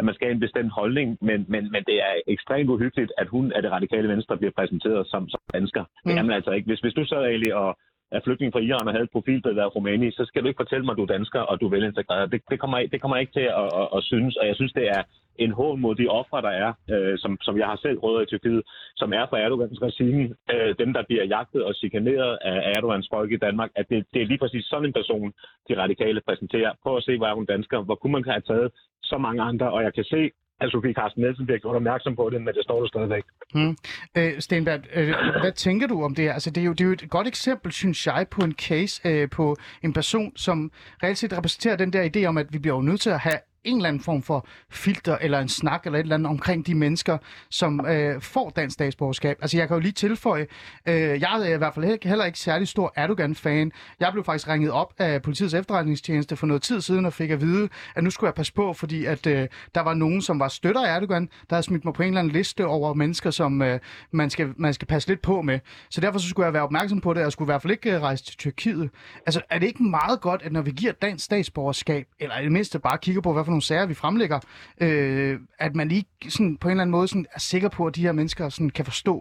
[0.00, 3.28] at man skal have en bestemt holdning, men, men, men det er ekstremt uhyggeligt, at
[3.34, 5.84] hun af det radikale venstre bliver præsenteret som, som dansker.
[6.06, 6.18] Det Mm.
[6.18, 6.66] er man altså ikke.
[6.70, 7.70] Hvis, hvis du sad, Ali, og,
[8.12, 10.84] er flygtning fra Iran og havde et profilbillede af Rumæni, så skal du ikke fortælle
[10.84, 12.32] mig, at du er dansker og du er velintegreret.
[12.32, 14.72] Det, det, kommer, det kommer jeg ikke til at, at, at synes, og jeg synes,
[14.72, 15.02] det er
[15.44, 18.26] en hån mod de ofre, der er, øh, som, som jeg har selv rødder i
[18.26, 18.62] Tyrkiet,
[18.96, 23.32] som er fra Erdogans regime, øh, dem, der bliver jagtet og chikaneret af Erdogans folk
[23.32, 25.32] i Danmark, at det, det er lige præcis sådan en person,
[25.68, 26.72] de radikale præsenterer.
[26.82, 27.82] Prøv at se, hvor er hun dansker.
[27.82, 28.70] Hvor kunne man have taget
[29.02, 30.30] så mange andre, og jeg kan se,
[30.60, 33.24] at Sofie Carsten Nielsen bliver gjort opmærksom på det, men det står der stadigvæk.
[33.54, 33.76] Hmm.
[34.18, 36.32] Øh, Stenberg, øh, hvad tænker du om det her?
[36.32, 39.08] Altså, det, er jo, det er jo et godt eksempel, synes jeg, på en case
[39.08, 40.72] øh, på en person, som
[41.02, 43.40] reelt set repræsenterer den der idé om, at vi bliver jo nødt til at have
[43.64, 46.74] en eller anden form for filter eller en snak eller et eller andet omkring de
[46.74, 47.18] mennesker,
[47.50, 49.38] som øh, får dansk statsborgerskab.
[49.42, 50.46] Altså jeg kan jo lige tilføje,
[50.86, 53.72] øh, jeg er i hvert fald heller ikke særlig stor Erdogan-fan.
[54.00, 57.40] Jeg blev faktisk ringet op af politiets efterretningstjeneste for noget tid siden og fik at
[57.40, 60.48] vide, at nu skulle jeg passe på, fordi at øh, der var nogen, som var
[60.48, 63.62] støtter af Erdogan, der havde smidt mig på en eller anden liste over mennesker, som
[63.62, 63.80] øh,
[64.10, 65.60] man, skal, man skal passe lidt på med.
[65.90, 67.70] Så derfor så skulle jeg være opmærksom på det, og jeg skulle i hvert fald
[67.70, 68.90] ikke øh, rejse til Tyrkiet.
[69.26, 72.52] Altså er det ikke meget godt, at når vi giver dansk statsborgerskab, eller i det
[72.52, 74.38] mindste bare kigger på, hvad for nogle sager, vi fremlægger,
[74.84, 77.96] øh, at man lige sådan, på en eller anden måde sådan, er sikker på, at
[77.96, 79.14] de her mennesker sådan, kan forstå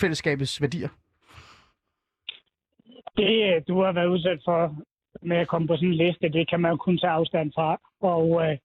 [0.00, 0.88] fællesskabets værdier?
[3.16, 4.60] Det, du har været udsat for
[5.22, 7.80] med at komme på sådan en liste, det kan man jo kun tage afstand fra.
[8.00, 8.56] Og, øh,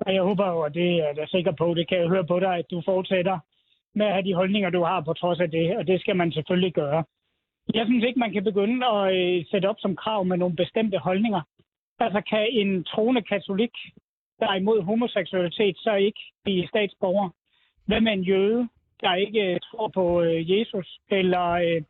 [0.00, 2.40] og jeg håber jo, og det er jeg sikker på, det kan jeg høre på
[2.40, 3.38] dig, at du fortsætter
[3.94, 6.32] med at have de holdninger, du har på trods af det, og det skal man
[6.32, 7.04] selvfølgelig gøre.
[7.74, 10.98] Jeg synes ikke, man kan begynde at øh, sætte op som krav med nogle bestemte
[10.98, 11.42] holdninger.
[11.98, 13.74] Altså kan en troende katolik
[14.42, 17.28] der er imod homoseksualitet, så ikke blive statsborger?
[17.86, 18.68] Hvad med en jøde,
[19.00, 21.82] der ikke øh, tror på øh, Jesus, eller øh,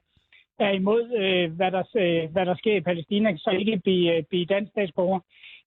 [0.58, 4.22] er imod, øh, hvad, der, øh, hvad der sker i Palæstina, så ikke blive, øh,
[4.30, 5.20] blive dansk statsborger?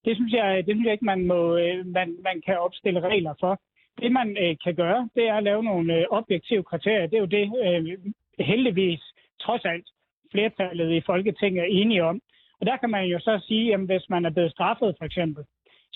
[0.05, 3.33] Det synes jeg, det synes jeg ikke, man, må, øh, man, man kan opstille regler
[3.39, 3.61] for.
[4.01, 7.07] Det, man øh, kan gøre, det er at lave nogle øh, objektive kriterier.
[7.07, 7.97] Det er jo det, øh,
[8.39, 9.01] heldigvis,
[9.41, 9.87] trods alt,
[10.31, 12.21] flertallet i Folketinget er enige om.
[12.59, 15.43] Og der kan man jo så sige, at hvis man er blevet straffet, for eksempel,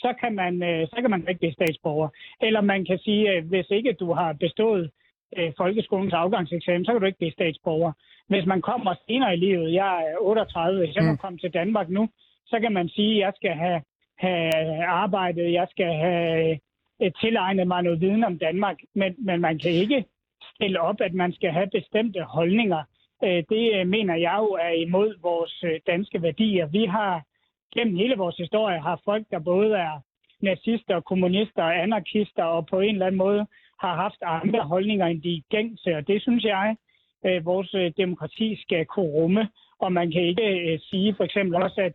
[0.04, 2.10] så kan man, øh, så kan man ikke blive statsborger.
[2.42, 4.92] Eller man kan sige, at hvis ikke du har bestået
[5.38, 7.92] øh, folkeskolens afgangseksamen, så kan du ikke blive statsborger.
[8.28, 11.18] Hvis man kommer senere i livet, jeg er 38, hvis jeg mm.
[11.18, 12.10] komme til Danmark nu,
[12.46, 13.82] så kan man sige, at jeg skal have,
[14.18, 16.60] have arbejdet, jeg skal have
[17.02, 20.06] øh, tilegnet mig noget viden om Danmark, men, men man kan ikke
[20.56, 22.84] stille op, at man skal have bestemte holdninger.
[23.24, 26.66] Øh, det mener jeg jo er imod vores danske værdier.
[26.68, 27.24] Vi har
[27.74, 30.02] gennem hele vores historie har folk, der både er
[30.42, 33.46] nazister, kommunister og anarkister, og på en eller anden måde
[33.80, 35.96] har haft andre holdninger end de gængse.
[35.96, 36.76] Og det synes jeg,
[37.26, 39.50] øh, vores øh, demokrati skal kunne rumme.
[39.80, 41.94] Og man kan ikke øh, sige for eksempel også, at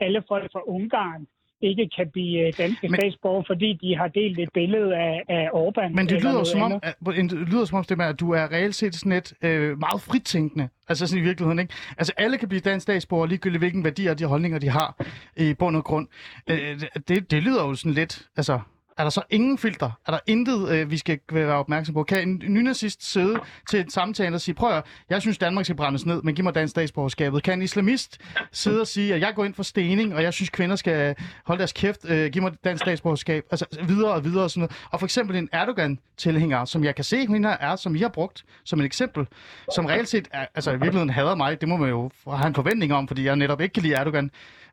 [0.00, 1.26] alle folk fra Ungarn
[1.60, 5.48] ikke kan blive øh, danske men, statsborger, fordi de har delt et billede af, af
[5.48, 5.94] Orbán.
[5.94, 8.52] Men det lyder, som om, at, det lyder som om, det med, at du er
[8.52, 10.68] reelt set sådan et øh, meget fritænkende.
[10.88, 11.74] Altså sådan i virkeligheden, ikke?
[11.98, 15.04] Altså alle kan blive dansk statsborger, ligegyldigt hvilken værdier og de holdninger, de har
[15.36, 16.08] i bund og grund.
[16.50, 18.60] Øh, det, det lyder jo sådan lidt, altså
[18.96, 19.90] er der så ingen filter?
[20.06, 22.02] Er der intet, øh, vi skal være opmærksom på?
[22.02, 23.40] Kan en nynazist sidde
[23.70, 26.44] til et samtale og sige, prøv at, jeg synes Danmark skal brændes ned, men giv
[26.44, 27.42] mig dansk statsborgerskabet?
[27.42, 28.20] Kan en islamist
[28.52, 31.58] sidde og sige, at jeg går ind for stening, og jeg synes kvinder skal holde
[31.58, 33.44] deres kæft, øh, giv mig dansk statsborgerskab?
[33.50, 34.76] Altså videre og videre og sådan noget.
[34.90, 38.44] Og for eksempel en Erdogan-tilhænger, som jeg kan se, hun er, som I har brugt
[38.64, 39.26] som et eksempel,
[39.74, 42.54] som reelt set er, altså i virkeligheden hader mig, det må man jo have en
[42.54, 44.30] forventning om, fordi jeg netop ikke kan lide Erdogan,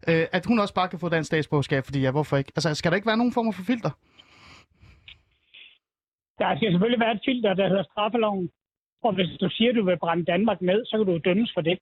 [0.08, 2.52] øh, at hun også bare kan få dansk statsborgerskab, fordi ja, hvorfor ikke?
[2.56, 3.90] Altså skal der ikke være nogen form for filter?
[6.40, 8.50] Der skal selvfølgelig være et filter, der hedder straffeloven.
[9.04, 11.62] Og hvis du siger, at du vil brænde Danmark ned, så kan du dømmes for
[11.62, 11.80] det.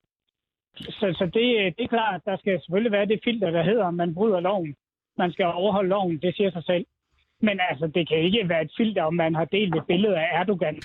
[0.75, 3.85] Så, så det, det er klart, at der skal selvfølgelig være det filter, der hedder,
[3.85, 4.75] at man bryder loven.
[5.17, 6.85] Man skal overholde loven, det siger sig selv.
[7.41, 10.39] Men altså, det kan ikke være et filter, om man har delt et billede af
[10.39, 10.77] Erdogan,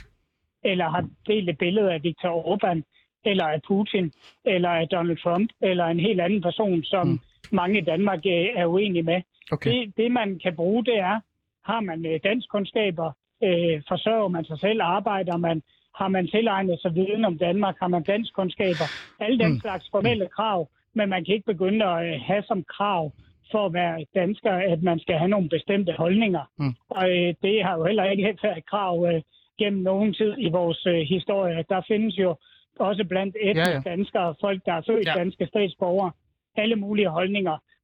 [0.65, 2.83] eller har delt et billede af Viktor Orbán,
[3.25, 4.13] eller af Putin,
[4.45, 7.19] eller af Donald Trump, eller en helt anden person, som mm.
[7.53, 9.23] mange i Danmark øh, er uenige med.
[9.53, 9.71] Okay.
[9.71, 11.21] Det, det, man kan bruge, det er,
[11.65, 13.13] har man øh, dansk kundskaber,
[13.43, 15.63] øh, forsørger man sig selv, arbejder man,
[15.95, 18.87] har man tilegnet sig viden om Danmark, har man dansk kundskaber,
[19.21, 19.61] alle den mm.
[19.61, 23.13] slags formelle krav, men man kan ikke begynde at øh, have som krav
[23.51, 26.45] for at være dansker, at man skal have nogle bestemte holdninger.
[26.59, 26.75] Mm.
[26.91, 29.23] Og øh, det har jo heller ikke været krav øh,
[29.59, 31.65] gennem nogen tid i vores øh, historie.
[31.69, 32.37] Der findes jo
[32.81, 33.91] også blandt etniske ja, ja.
[33.91, 35.13] danskere, folk, der er født ja.
[35.13, 36.11] danske statsborgere,
[36.57, 37.57] alle mulige holdninger.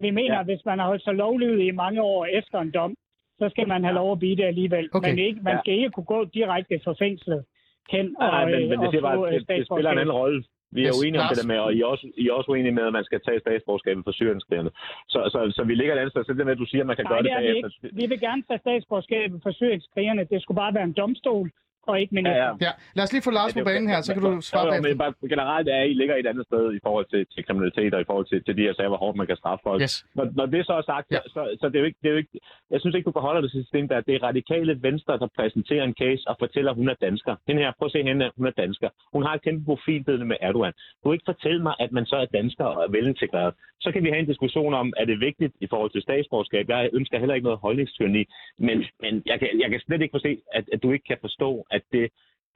[0.00, 0.40] vi mener Ja.
[0.40, 2.94] at hvis man har holdt sig lovlydig i mange år efter en dom,
[3.40, 4.88] så skal man have lov at blive det alligevel.
[4.92, 5.08] Okay.
[5.10, 5.60] Men ikke, man Ja.
[5.60, 7.44] skal ikke kunne gå direkte fra fængslet
[7.90, 9.98] hen og, nej, men, øh, men det, siger bare, få, øh, det, det spiller en
[9.98, 10.44] anden rolle.
[10.76, 12.50] Vi er Yes, uenige om det der med, og I er, også, I er også
[12.50, 14.70] uenige med, at man skal tage statsborgerskabet for syrienskrigerne.
[15.12, 16.24] Så, så, så vi ligger et andet sted.
[16.24, 17.46] Så det med, at du siger, at man kan Nej, gøre det det er vi
[17.46, 17.86] bagefter.
[17.86, 17.96] ikke.
[18.00, 20.22] Vi vil gerne tage statsborgerskabet for syrienskrigerne.
[20.32, 21.46] Det skulle bare være en domstol,
[21.90, 22.56] og ikke ministeren.
[22.66, 24.82] Ja, lad os lige få Lars på banen her, så kan du svare jo, jo,
[24.82, 27.94] men bare generelt er, at I ligger et andet sted i forhold til, til kriminalitet
[27.94, 29.82] og i forhold til, til de her sager, hvor hårdt man kan straffe folk.
[29.82, 29.94] Yes.
[30.14, 31.16] Når, når det så er sagt, Ja.
[31.16, 31.22] ja.
[31.34, 32.34] så, så det er jo ikke, det er jo ikke,
[32.70, 35.94] jeg synes ikke, du forholder dig til at det er radikale venstre, der præsenterer en
[36.02, 37.36] case og fortæller, at hun er dansker.
[37.48, 38.88] Den her, prøv at se hende, hun er dansker.
[39.12, 40.72] Hun har et kæmpe profilbillede med Erdogan.
[41.04, 43.54] Du ikke fortælle mig, at man så er dansker og er velintegreret.
[43.80, 46.68] Så kan vi have en diskussion om, er det vigtigt i forhold til statsborgerskab.
[46.68, 48.24] Jeg ønsker heller ikke noget holdningstyranni,
[48.58, 51.66] men, men jeg, kan, jeg kan slet ikke forstå, at, at du ikke kan forstå,
[51.76, 52.06] at det,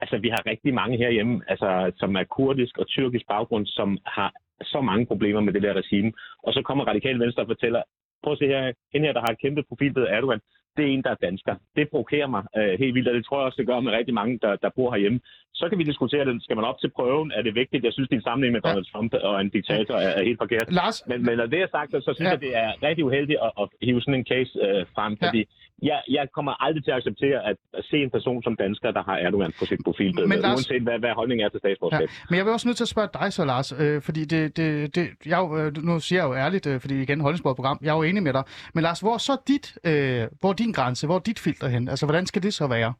[0.03, 1.69] altså vi har rigtig mange herhjemme, altså,
[2.01, 4.31] som er kurdisk og tyrkisk baggrund, som har
[4.73, 6.11] så mange problemer med det der regime.
[6.45, 7.81] Og så kommer radikale venstre og fortæller,
[8.23, 10.41] prøv at se her, hende her, der har et kæmpe profilbillede af Erdogan,
[10.77, 11.55] det er en, der er dansker.
[11.75, 14.13] Det provokerer mig øh, helt vildt, og det tror jeg også, det gør med rigtig
[14.13, 15.19] mange, der, der bor herhjemme.
[15.53, 16.43] Så kan vi diskutere det.
[16.43, 17.31] Skal man op til prøven?
[17.35, 17.83] Er det vigtigt?
[17.83, 18.69] Jeg synes, din sammenligning med Ja.
[18.69, 20.71] Donald Trump og en diktator er, er helt forkert.
[20.73, 22.29] Lars, Men, men når det er sagt, så, så synes Ja.
[22.29, 22.31] ja.
[22.31, 25.43] jeg, det er rigtig uheldigt at, at hive sådan en case øh, frem, Ja.
[25.81, 29.03] Jeg, jeg kommer aldrig til at acceptere at, at se en person som dansker, der
[29.03, 32.09] har Erdogan på sit profilbillede, Men Lars- uanset hvad, hvad holdningen er til statsborgerskab.
[32.09, 34.57] Ja, men jeg vil også nødt til at spørge dig så, Lars, øh, fordi det,
[34.57, 37.95] det, det, jeg, øh, nu siger jeg jo ærligt, øh, fordi igen, program, jeg er
[37.95, 38.43] jo enig med dig.
[38.73, 41.89] Men Lars, hvor så dit, øh, hvor er din grænse, hvor er dit filter hen?
[41.89, 42.93] Altså, hvordan skal det så være?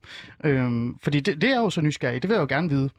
[0.46, 0.72] Øh,
[1.04, 2.90] fordi det, det er jo så nysgerrig, det vil jeg jo gerne vide.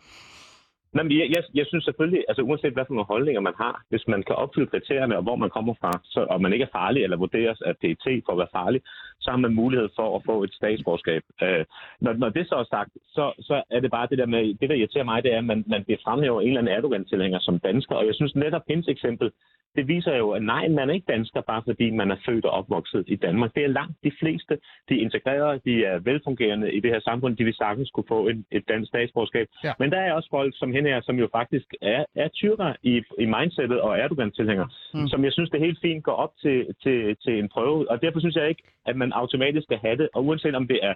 [0.95, 3.83] Nej, men jeg, jeg, jeg synes selvfølgelig, altså uanset hvad for nogle holdninger man har,
[3.89, 6.77] hvis man kan opfylde kriterierne og hvor man kommer fra, så, og man ikke er
[6.79, 8.81] farlig eller vurderes af PET for at være farlig,
[9.21, 11.23] så har man mulighed for at få et statsborgerskab.
[11.43, 11.65] Øh,
[12.01, 14.69] når, når det så er sagt, så, så er det bare det der med, det
[14.69, 17.59] der irriterer mig, det er, at man, man bliver fremhæver en eller anden Erdogan-tilhænger som
[17.59, 19.31] dansker, og jeg synes netop hendes eksempel,
[19.77, 22.51] det viser jo, at nej, man er ikke dansker, bare fordi man er født og
[22.51, 23.55] opvokset i Danmark.
[23.55, 24.59] Det er langt de fleste.
[24.89, 28.29] De er integrerede, de er velfungerende i det her samfund, de vil sagtens kunne få
[28.29, 29.47] en, et dansk statsborgerskab.
[29.65, 29.73] Ja.
[29.79, 33.03] Men der er også folk som hende her, som jo faktisk er, er tyrker i,
[33.19, 35.09] i mindsetet og Erdogan-tilhænger, Mm.
[35.09, 37.91] som jeg synes, det er helt fint går op til, til, til en prøve.
[37.91, 40.09] Og derfor synes jeg ikke, at man automatisk skal have det.
[40.15, 40.95] Og uanset om det er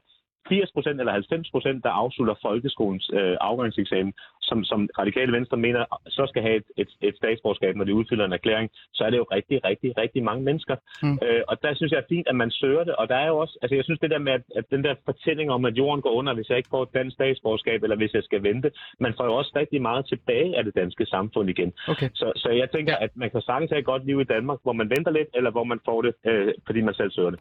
[0.48, 4.12] 80 procent eller 90 procent, der afslutter folkeskolens øh, afgangseksamen,
[4.48, 8.24] som, som radikale venstre mener, så skal have et, et, et statsborgerskab, når de udfylder
[8.24, 10.76] en erklæring, så er det jo rigtig, rigtig, rigtig mange mennesker.
[11.02, 11.18] Mm.
[11.24, 12.94] Øh, og der synes jeg er fint, at man søger det.
[12.96, 14.94] Og der er jo også, altså jeg synes det der med, at, at den der
[15.04, 18.14] fortælling om, at jorden går under, hvis jeg ikke får et dansk statsborgerskab, eller hvis
[18.14, 18.70] jeg skal vente,
[19.00, 21.72] man får jo også rigtig meget tilbage af det danske samfund igen.
[21.88, 22.08] Okay.
[22.14, 22.98] Så, så jeg tænker, Ja.
[22.98, 23.04] ja.
[23.04, 25.50] at man kan sagtens have et godt liv i Danmark, hvor man venter lidt, eller
[25.50, 27.40] hvor man får det, øh, fordi man selv søger det.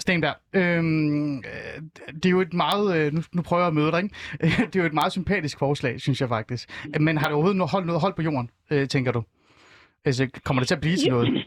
[0.00, 1.76] Stenberg, øhm, øh,
[2.22, 4.14] det er jo et meget, øh, nu, nu prøver jeg at møde dig, ikke?
[4.70, 6.64] det er jo et meget sympatisk forslag, synes jeg faktisk.
[7.00, 9.22] Men har det overhovedet noget hold, noget hold på jorden, øh, tænker du?
[10.04, 11.44] Altså, kommer det til at blive til noget?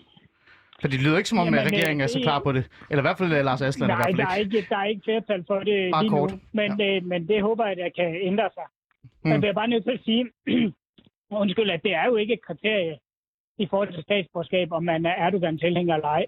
[0.81, 2.63] For det lyder ikke som om, Jamen, at regeringen er så øh, klar på det.
[2.89, 4.57] Eller i hvert fald øh, Lars Aslan er i Nej, hvert der fald er, ikke.
[4.57, 6.31] ikke, der er ikke flertal for det Bare lige kort.
[6.31, 6.95] nu, men, ja.
[6.95, 8.67] øh, men det håber jeg, at jeg kan ændre sig.
[9.23, 9.31] Mm.
[9.31, 10.23] Jeg bliver bare nødt til at sige,
[11.43, 12.97] undskyld, at det er jo ikke et kriterie
[13.57, 16.25] i forhold til statsborgerskab, om man er Erdogan-tilhænger eller ej.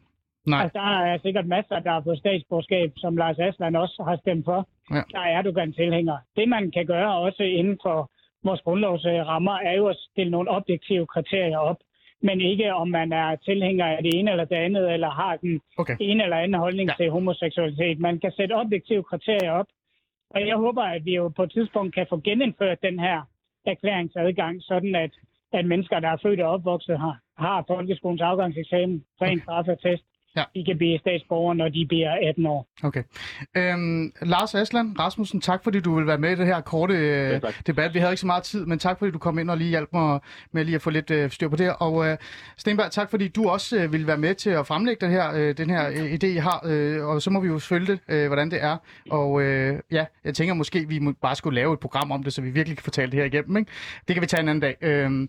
[0.48, 4.18] Nej, Altså, der er sikkert masser, der har fået statsborgerskab, som Lars Aslan også har
[4.18, 4.68] stemt for.
[4.92, 5.02] Ja.
[5.12, 6.20] Der er Erdogan-tilhængere.
[6.36, 8.12] Det, man kan gøre også inden for
[8.44, 11.78] vores grundlovsrammer, er jo at stille nogle objektive kriterier op.
[12.24, 15.62] Men ikke om man er tilhænger af det ene eller det andet, eller har den
[15.78, 15.96] okay.
[16.00, 16.96] en eller anden holdning Ja.
[16.98, 18.00] til homoseksualitet.
[18.00, 19.66] Man kan sætte objektive kriterier op.
[20.30, 23.22] Og jeg håber, at vi jo på et tidspunkt kan få genindført den her
[23.66, 25.12] erklæringsadgang, sådan at,
[25.54, 30.04] at mennesker, der er født og opvokset har, har folkeskolens afgangseksamen, ren straffetest,
[30.36, 30.44] Ja.
[30.56, 32.68] de kan blive statsborgere, når de bliver 18 år.
[32.84, 33.04] Okay.
[33.58, 37.02] Øhm, Lars Aslan Rasmussen, tak fordi du vil være med i det her korte øh,
[37.32, 37.68] Ja, tak.
[37.68, 37.94] debat.
[37.94, 39.90] Vi havde ikke så meget tid, men tak fordi du kom ind og lige hjalp
[39.94, 40.20] mig
[40.52, 41.74] med lige at få lidt øh, styr på det.
[41.80, 42.18] Og øh,
[42.58, 45.58] Stenberg, tak fordi du også øh, ville være med til at fremlægge den her, øh,
[45.58, 46.62] den her øh, idé, I har.
[46.66, 48.78] Øh, og så må vi jo følge det, øh, hvordan det er.
[49.12, 52.34] Og øh, ja, jeg tænker måske, vi må bare skulle lave et program om det,
[52.34, 53.58] så vi virkelig kan fortælle det her igennem.
[53.58, 53.72] Ikke?
[54.08, 54.76] Det kan vi tage en anden dag.
[54.82, 55.28] Øh,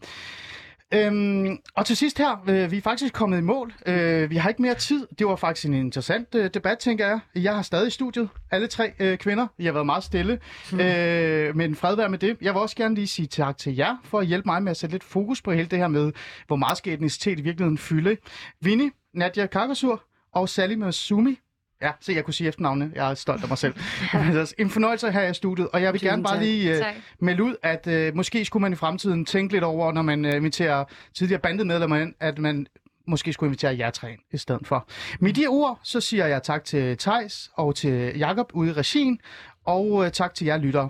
[0.95, 3.75] Øhm, og til sidst her, øh, vi er faktisk kommet i mål.
[3.87, 5.07] Øh, vi har ikke mere tid.
[5.19, 7.21] Det var faktisk en interessant øh, debat, tænker jeg.
[7.35, 9.47] Jeg har stadig i studiet, alle tre øh, kvinder.
[9.59, 10.39] I har været meget stille,
[10.73, 10.81] mm.
[10.87, 12.37] øh, men fred være med det.
[12.41, 14.77] Jeg vil også gerne lige sige tak til jer for at hjælpe mig med at
[14.77, 16.13] sætte lidt fokus på hele det her med,
[16.47, 18.17] hvor meget skal etnicitet i virkeligheden fylde.
[18.61, 20.03] Vinnie, Nadia Kakasur
[20.35, 21.39] og Sally Masumi.
[21.83, 22.91] Ja, så jeg kunne sige efternavne.
[22.95, 23.75] Jeg er stolt af mig selv.
[24.15, 26.43] Altså, en fornøjelse jer i studiet, og jeg vil Tusind gerne bare tak.
[26.43, 26.95] lige Tak.
[27.21, 30.37] melde ud, at øh, måske skulle man i fremtiden tænke lidt over, når man øh,
[30.37, 32.67] inviterer tidligere bandemedlemmer ind, at man
[33.07, 34.89] måske skulle invitere jer tre i stedet for.
[35.21, 39.19] Med de ord, så siger jeg tak til Tejs og til Jakob ude i regien,
[39.67, 40.89] og øh, tak til jer lyttere.